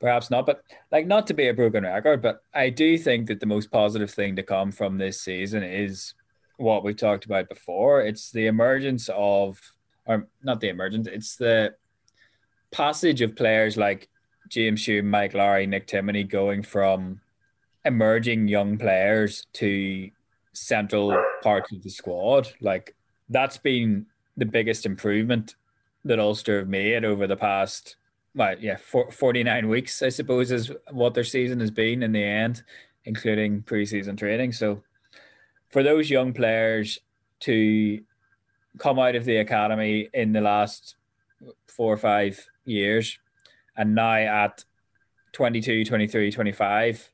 [0.00, 0.46] perhaps not.
[0.46, 3.70] But like not to be a broken record, but I do think that the most
[3.70, 6.14] positive thing to come from this season is
[6.58, 8.02] what we talked about before.
[8.02, 9.58] It's the emergence of
[10.08, 11.74] or not the emergence, it's the
[12.70, 14.08] passage of players like
[14.48, 17.20] James Hume, Mike Lowry, Nick Timoney going from
[17.84, 20.10] emerging young players to
[20.54, 22.48] central parts of the squad.
[22.60, 22.96] Like
[23.28, 24.06] that's been
[24.36, 25.54] the biggest improvement
[26.04, 27.96] that Ulster have made over the past,
[28.34, 32.24] well, yeah, for, 49 weeks, I suppose, is what their season has been in the
[32.24, 32.62] end,
[33.04, 34.52] including preseason training.
[34.52, 34.82] So
[35.70, 36.98] for those young players
[37.40, 38.00] to
[38.78, 40.96] come out of the academy in the last
[41.66, 43.18] four or five years
[43.76, 44.64] and now at
[45.32, 47.10] 22 23 25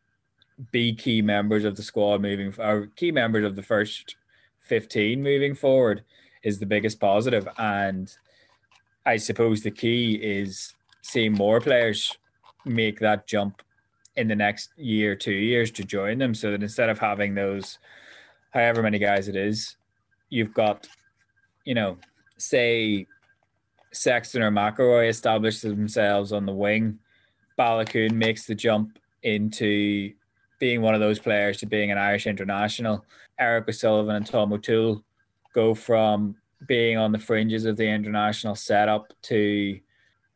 [0.70, 4.16] be key members of the squad moving or key members of the first
[4.60, 6.04] 15 moving forward
[6.42, 7.48] is the biggest positive.
[7.58, 8.16] and
[9.04, 12.16] i suppose the key is seeing more players
[12.64, 13.62] make that jump
[14.16, 16.34] in the next year, two years to join them.
[16.34, 17.78] So that instead of having those,
[18.54, 19.76] however many guys it is,
[20.30, 20.88] you've got,
[21.64, 21.98] you know,
[22.38, 23.06] say
[23.92, 26.98] Sexton or McIlroy establish themselves on the wing.
[27.58, 30.12] Baloucoune makes the jump into
[30.60, 33.04] being one of those players to being an Irish international.
[33.38, 35.04] Eric O'Sullivan and Tom O'Toole
[35.52, 36.36] go from
[36.66, 39.78] being on the fringes of the international setup to,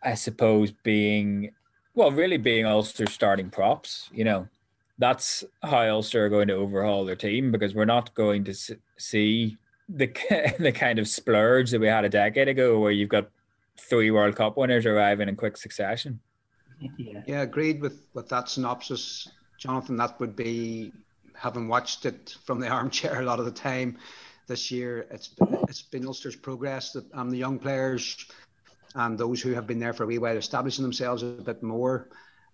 [0.02, 1.52] I suppose, being
[1.94, 4.08] well, really being Ulster starting props.
[4.12, 4.48] You know,
[4.98, 8.54] that's how Ulster are going to overhaul their team because we're not going to
[8.96, 9.56] see
[9.88, 10.06] the
[10.58, 13.30] the kind of splurge that we had a decade ago, where you've got
[13.78, 16.20] three World Cup winners arriving in quick succession.
[16.80, 19.28] Yeah, yeah agreed with with that synopsis,
[19.58, 19.96] Jonathan.
[19.96, 20.92] That would be
[21.34, 23.98] having watched it from the armchair a lot of the time
[24.48, 25.06] this year.
[25.10, 28.26] It's been, it's been Ulster's progress that um, the young players
[28.94, 32.08] and those who have been there for a wee while establishing themselves a bit more.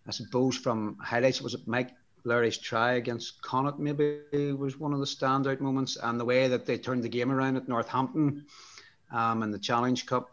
[0.07, 1.93] I suppose from highlights was it Mike
[2.25, 4.21] Lowry's try against Connacht maybe
[4.53, 7.57] was one of the standout moments, and the way that they turned the game around
[7.57, 8.47] at Northampton
[9.13, 10.31] um, in the Challenge Cup.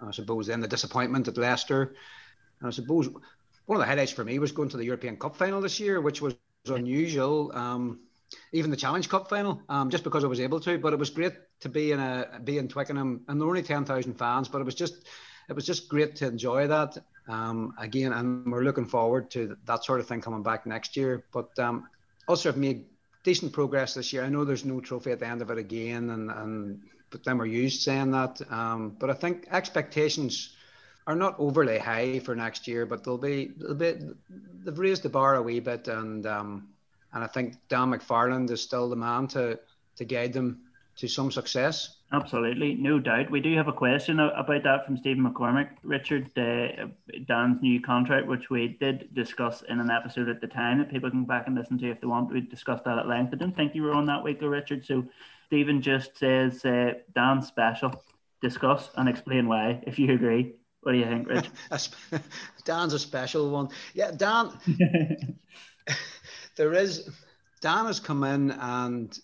[0.00, 1.94] I suppose then the disappointment at Leicester.
[2.60, 3.08] And I suppose
[3.66, 6.00] one of the highlights for me was going to the European Cup final this year,
[6.00, 6.34] which was
[6.66, 7.52] unusual.
[7.54, 8.00] Um,
[8.52, 10.78] even the Challenge Cup final, um, just because I was able to.
[10.78, 13.62] But it was great to be in a be in Twickenham, and there were only
[13.62, 15.06] ten thousand fans, but it was just
[15.48, 16.96] it was just great to enjoy that
[17.28, 21.24] um, again, and we're looking forward to that sort of thing coming back next year.
[21.32, 21.88] But um,
[22.28, 22.84] also have made
[23.22, 24.24] decent progress this year.
[24.24, 27.38] I know there's no trophy at the end of it again, and and but then
[27.38, 28.40] we're used saying that.
[28.50, 30.54] Um, but I think expectations
[31.06, 34.02] are not overly high for next year, but they'll be, a bit.
[34.64, 36.68] they've raised the bar a wee bit, and um,
[37.12, 39.58] and I think Dan McFarland is still the man to
[39.96, 40.60] to guide them
[40.96, 41.93] to some success.
[42.14, 43.28] Absolutely, no doubt.
[43.28, 45.70] We do have a question about that from Stephen McCormick.
[45.82, 46.86] Richard, uh,
[47.26, 51.10] Dan's new contract, which we did discuss in an episode at the time that people
[51.10, 52.32] can go back and listen to if they want.
[52.32, 53.34] We discussed that at length.
[53.34, 54.86] I didn't think you were on that week, though, Richard.
[54.86, 55.04] So
[55.46, 58.00] Stephen just says uh, Dan's special.
[58.40, 60.54] Discuss and explain why, if you agree.
[60.82, 61.50] What do you think, Rich?
[62.64, 63.70] Dan's a special one.
[63.92, 64.50] Yeah, Dan.
[66.56, 67.10] there is
[67.60, 69.18] Dan has come in and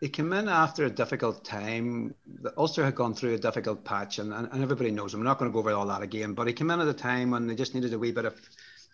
[0.00, 2.14] he came in after a difficult time.
[2.42, 5.20] The Ulster had gone through a difficult patch, and, and, and everybody knows him.
[5.20, 6.94] I'm not going to go over all that again, but he came in at a
[6.94, 8.40] time when they just needed a wee bit of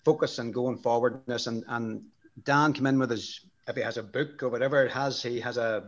[0.05, 1.47] focus and going forwardness.
[1.47, 2.05] And, and
[2.43, 5.41] Dan came in with his, if he has a book or whatever it has, he
[5.41, 5.85] has a,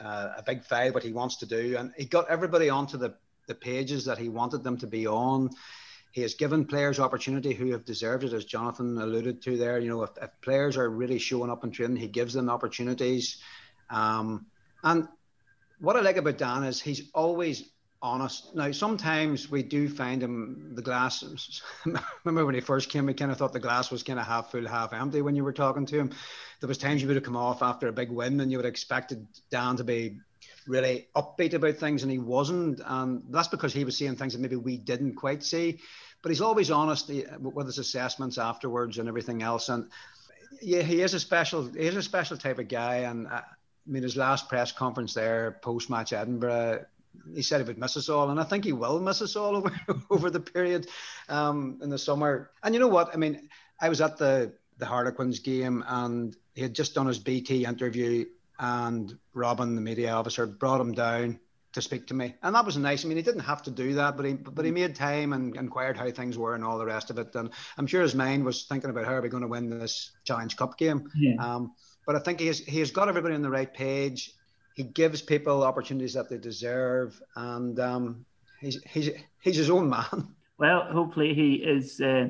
[0.00, 3.14] a, a big file what he wants to do, and he got everybody onto the,
[3.46, 5.50] the pages that he wanted them to be on.
[6.12, 9.78] He has given players opportunity who have deserved it, as Jonathan alluded to there.
[9.78, 13.36] You know, if, if players are really showing up in training, he gives them opportunities.
[13.90, 14.46] Um,
[14.82, 15.08] and
[15.80, 17.68] what I like about Dan is he's always
[18.02, 18.54] honest.
[18.54, 21.24] Now, sometimes we do find him the glass.
[22.24, 24.50] remember when he first came, we kind of thought the glass was kind of half
[24.50, 26.10] full, half empty when you were talking to him.
[26.60, 28.64] There was times you would have come off after a big win and you would
[28.64, 30.18] have expected Dan to be
[30.66, 32.80] really upbeat about things, and he wasn't.
[32.84, 35.80] And that's because he was seeing things that maybe we didn't quite see.
[36.22, 39.68] But he's always honest with his assessments afterwards and everything else.
[39.68, 39.88] And
[40.60, 41.64] yeah, he is a special.
[41.64, 43.26] He is a special type of guy, and.
[43.26, 43.42] Uh,
[43.86, 46.84] I mean, his last press conference there, post match Edinburgh,
[47.34, 49.56] he said he would miss us all, and I think he will miss us all
[49.56, 49.72] over
[50.10, 50.88] over the period
[51.28, 52.50] um, in the summer.
[52.62, 53.14] And you know what?
[53.14, 53.48] I mean,
[53.80, 58.26] I was at the the Harlequins game, and he had just done his BT interview,
[58.58, 61.40] and Robin, the media officer, brought him down
[61.72, 63.04] to speak to me, and that was nice.
[63.04, 65.56] I mean, he didn't have to do that, but he but he made time and
[65.56, 67.34] inquired how things were and all the rest of it.
[67.34, 70.12] And I'm sure his mind was thinking about how are we going to win this
[70.24, 71.10] Challenge Cup game.
[71.14, 71.36] Yeah.
[71.38, 71.72] Um,
[72.06, 74.32] but I think he has, he has got everybody on the right page.
[74.74, 78.26] He gives people opportunities that they deserve, and um,
[78.60, 80.28] he's, he's, he's his own man.
[80.58, 82.28] Well, hopefully he is uh,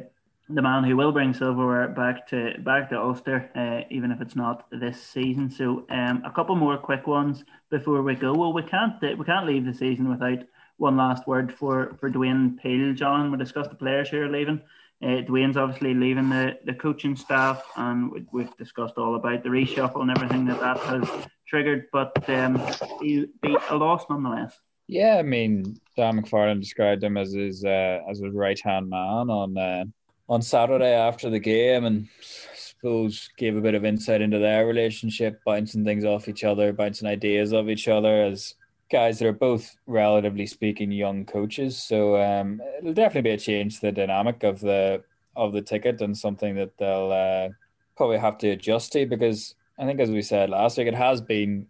[0.49, 4.35] the man who will bring silverware back to back to Ulster, uh, even if it's
[4.35, 5.49] not this season.
[5.49, 8.33] So, um, a couple more quick ones before we go.
[8.35, 10.39] Well, we can't we can't leave the season without
[10.77, 12.95] one last word for for Dwayne Peel.
[12.95, 14.61] John, we discussed the players who are leaving.
[15.03, 19.51] Uh, Dwayne's obviously leaving the, the coaching staff, and we, we've discussed all about the
[19.51, 21.86] reshuffle and everything that that has triggered.
[21.92, 22.61] But um,
[23.01, 24.59] he be a loss nonetheless.
[24.88, 29.28] Yeah, I mean, Dan McFarland described him as his uh, as his right hand man
[29.28, 29.84] on uh,
[30.28, 34.66] on Saturday after the game, and I suppose gave a bit of insight into their
[34.66, 38.55] relationship, bouncing things off each other, bouncing ideas off each other as
[38.91, 41.76] guys that are both relatively speaking young coaches.
[41.76, 45.03] So um, it'll definitely be a change to the dynamic of the
[45.34, 47.49] of the ticket and something that they'll uh,
[47.97, 51.20] probably have to adjust to because I think as we said last week, it has
[51.20, 51.66] been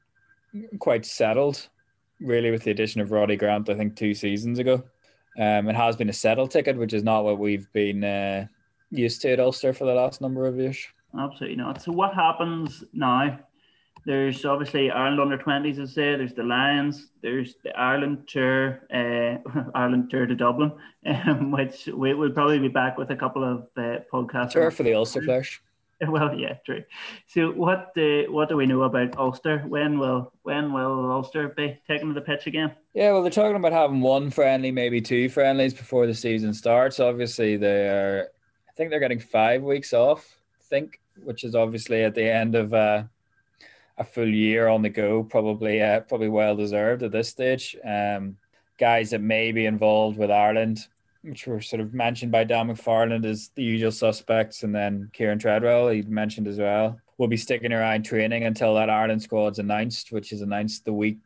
[0.79, 1.69] quite settled
[2.21, 4.85] really with the addition of Roddy Grant, I think two seasons ago.
[5.39, 8.47] Um, it has been a settled ticket, which is not what we've been uh,
[8.91, 10.79] used to at Ulster for the last number of years.
[11.19, 11.83] absolutely not.
[11.83, 13.39] So what happens now?
[14.07, 16.17] There's obviously Ireland under twenties, as I say.
[16.17, 17.09] There's the Lions.
[17.23, 19.39] There's the Ireland tour, uh,
[19.75, 20.71] Ireland tour to Dublin,
[21.05, 24.53] um, which we will probably be back with a couple of uh, podcasts.
[24.53, 25.61] Tour for the Ulster Flash.
[26.07, 26.85] Well, yeah, true.
[27.27, 29.65] So, what uh, what do we know about Ulster?
[29.67, 32.77] When will when will Ulster be taking to the pitch again?
[32.95, 37.01] Yeah, well, they're talking about having one friendly, maybe two friendlies before the season starts.
[37.01, 38.29] Obviously, they are.
[38.69, 40.39] I think they're getting five weeks off.
[40.61, 43.05] I think, which is obviously at the end of uh,
[43.99, 45.23] a full year on the go.
[45.23, 47.77] Probably, uh, probably well deserved at this stage.
[47.85, 48.37] Um,
[48.79, 50.87] guys that may be involved with Ireland
[51.27, 55.39] which were sort of mentioned by Dan McFarland as the usual suspects, and then Kieran
[55.39, 60.13] Treadwell, he mentioned as well, will be sticking around training until that Ireland squad's announced,
[60.13, 61.19] which is announced the week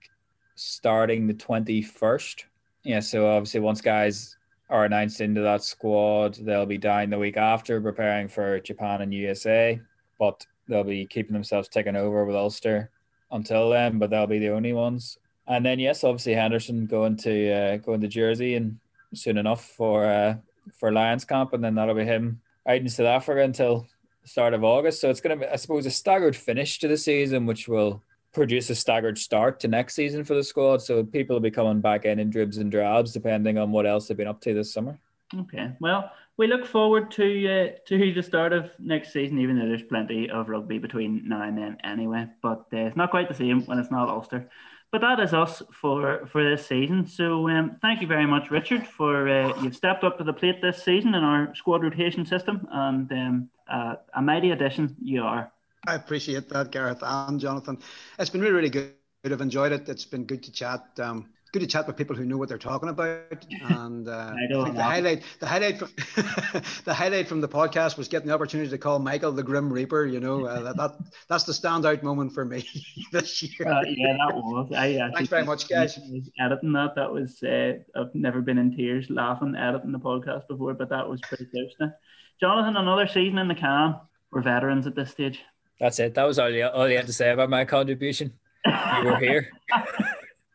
[0.55, 2.45] starting the 21st.
[2.83, 4.37] Yeah, so obviously, once guys
[4.71, 9.13] are announced into that squad, they'll be down the week after preparing for Japan and
[9.13, 9.81] USA,
[10.19, 12.91] but they'll be keeping themselves taken over with Ulster
[13.31, 15.19] until then, but they'll be the only ones.
[15.47, 18.79] And then, yes, obviously Henderson going to uh, going to Jersey and
[19.15, 20.37] soon enough for uh,
[20.79, 23.87] for Lions camp, and then that'll be him out in South Africa until
[24.25, 25.01] start of August.
[25.01, 28.03] So it's going to be, I suppose, a staggered finish to the season, which will
[28.33, 30.83] produce a staggered start to next season for the squad.
[30.83, 34.07] So people will be coming back in in dribs and drabs, depending on what else
[34.07, 34.99] they've been up to this summer.
[35.33, 39.69] Okay, well, we look forward to uh, to the start of next season, even though
[39.69, 42.27] there's plenty of rugby between now and then, anyway.
[42.43, 44.51] But uh, it's not quite the same when it's not Ulster
[44.93, 47.07] but that is us for for this season.
[47.07, 50.61] So um, thank you very much, Richard, for uh, you've stepped up to the plate
[50.61, 55.53] this season in our squad rotation system, and um, a mighty addition you are.
[55.87, 57.79] I appreciate that, Gareth and Jonathan.
[58.19, 58.93] It's been really, really good.
[59.25, 59.89] I've enjoyed it.
[59.89, 60.85] It's been good to chat.
[60.99, 63.47] Um, good to chat with people who know what they're talking about.
[63.63, 65.91] And uh, I, I think the highlight, the highlight, from,
[66.85, 70.07] the highlight from the podcast was getting the opportunity to call Michael the Grim Reaper.
[70.07, 70.97] You know, uh, that, that
[71.29, 72.67] that's the standout moment for me
[73.13, 73.69] this year.
[73.69, 74.73] Uh, yeah, that was.
[74.75, 75.99] I Thanks very much, guys.
[76.39, 76.95] editing that.
[76.97, 77.43] That was.
[77.43, 81.47] Uh, I've never been in tears laughing editing the podcast before, but that was pretty
[81.47, 81.73] close.
[81.79, 81.93] Now.
[82.41, 83.97] Jonathan, another season in the can.
[84.33, 85.41] We're veterans at this stage.
[85.79, 86.15] That's it.
[86.15, 88.33] That was all you, all you had to say about my contribution.
[88.67, 89.49] You were here.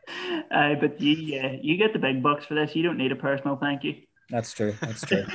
[0.52, 2.76] Uh, but you, uh, you get the big bucks for this.
[2.76, 3.96] You don't need a personal thank you.
[4.30, 4.74] That's true.
[4.80, 5.26] That's true.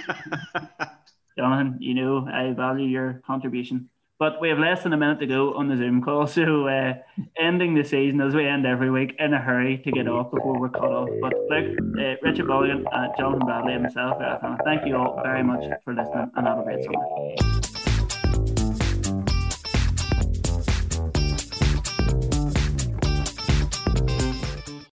[1.39, 3.91] Jonathan, you know I value your contribution.
[4.19, 6.95] But we have less than a minute to go on the Zoom call, so uh,
[7.39, 10.61] ending the season as we end every week in a hurry to get off before
[10.61, 11.09] we're cut off.
[11.23, 14.23] But look, uh, Richard Mulligan, uh, Jonathan Bradley, and myself,
[14.65, 17.70] thank you all very much for listening, and have a great summer.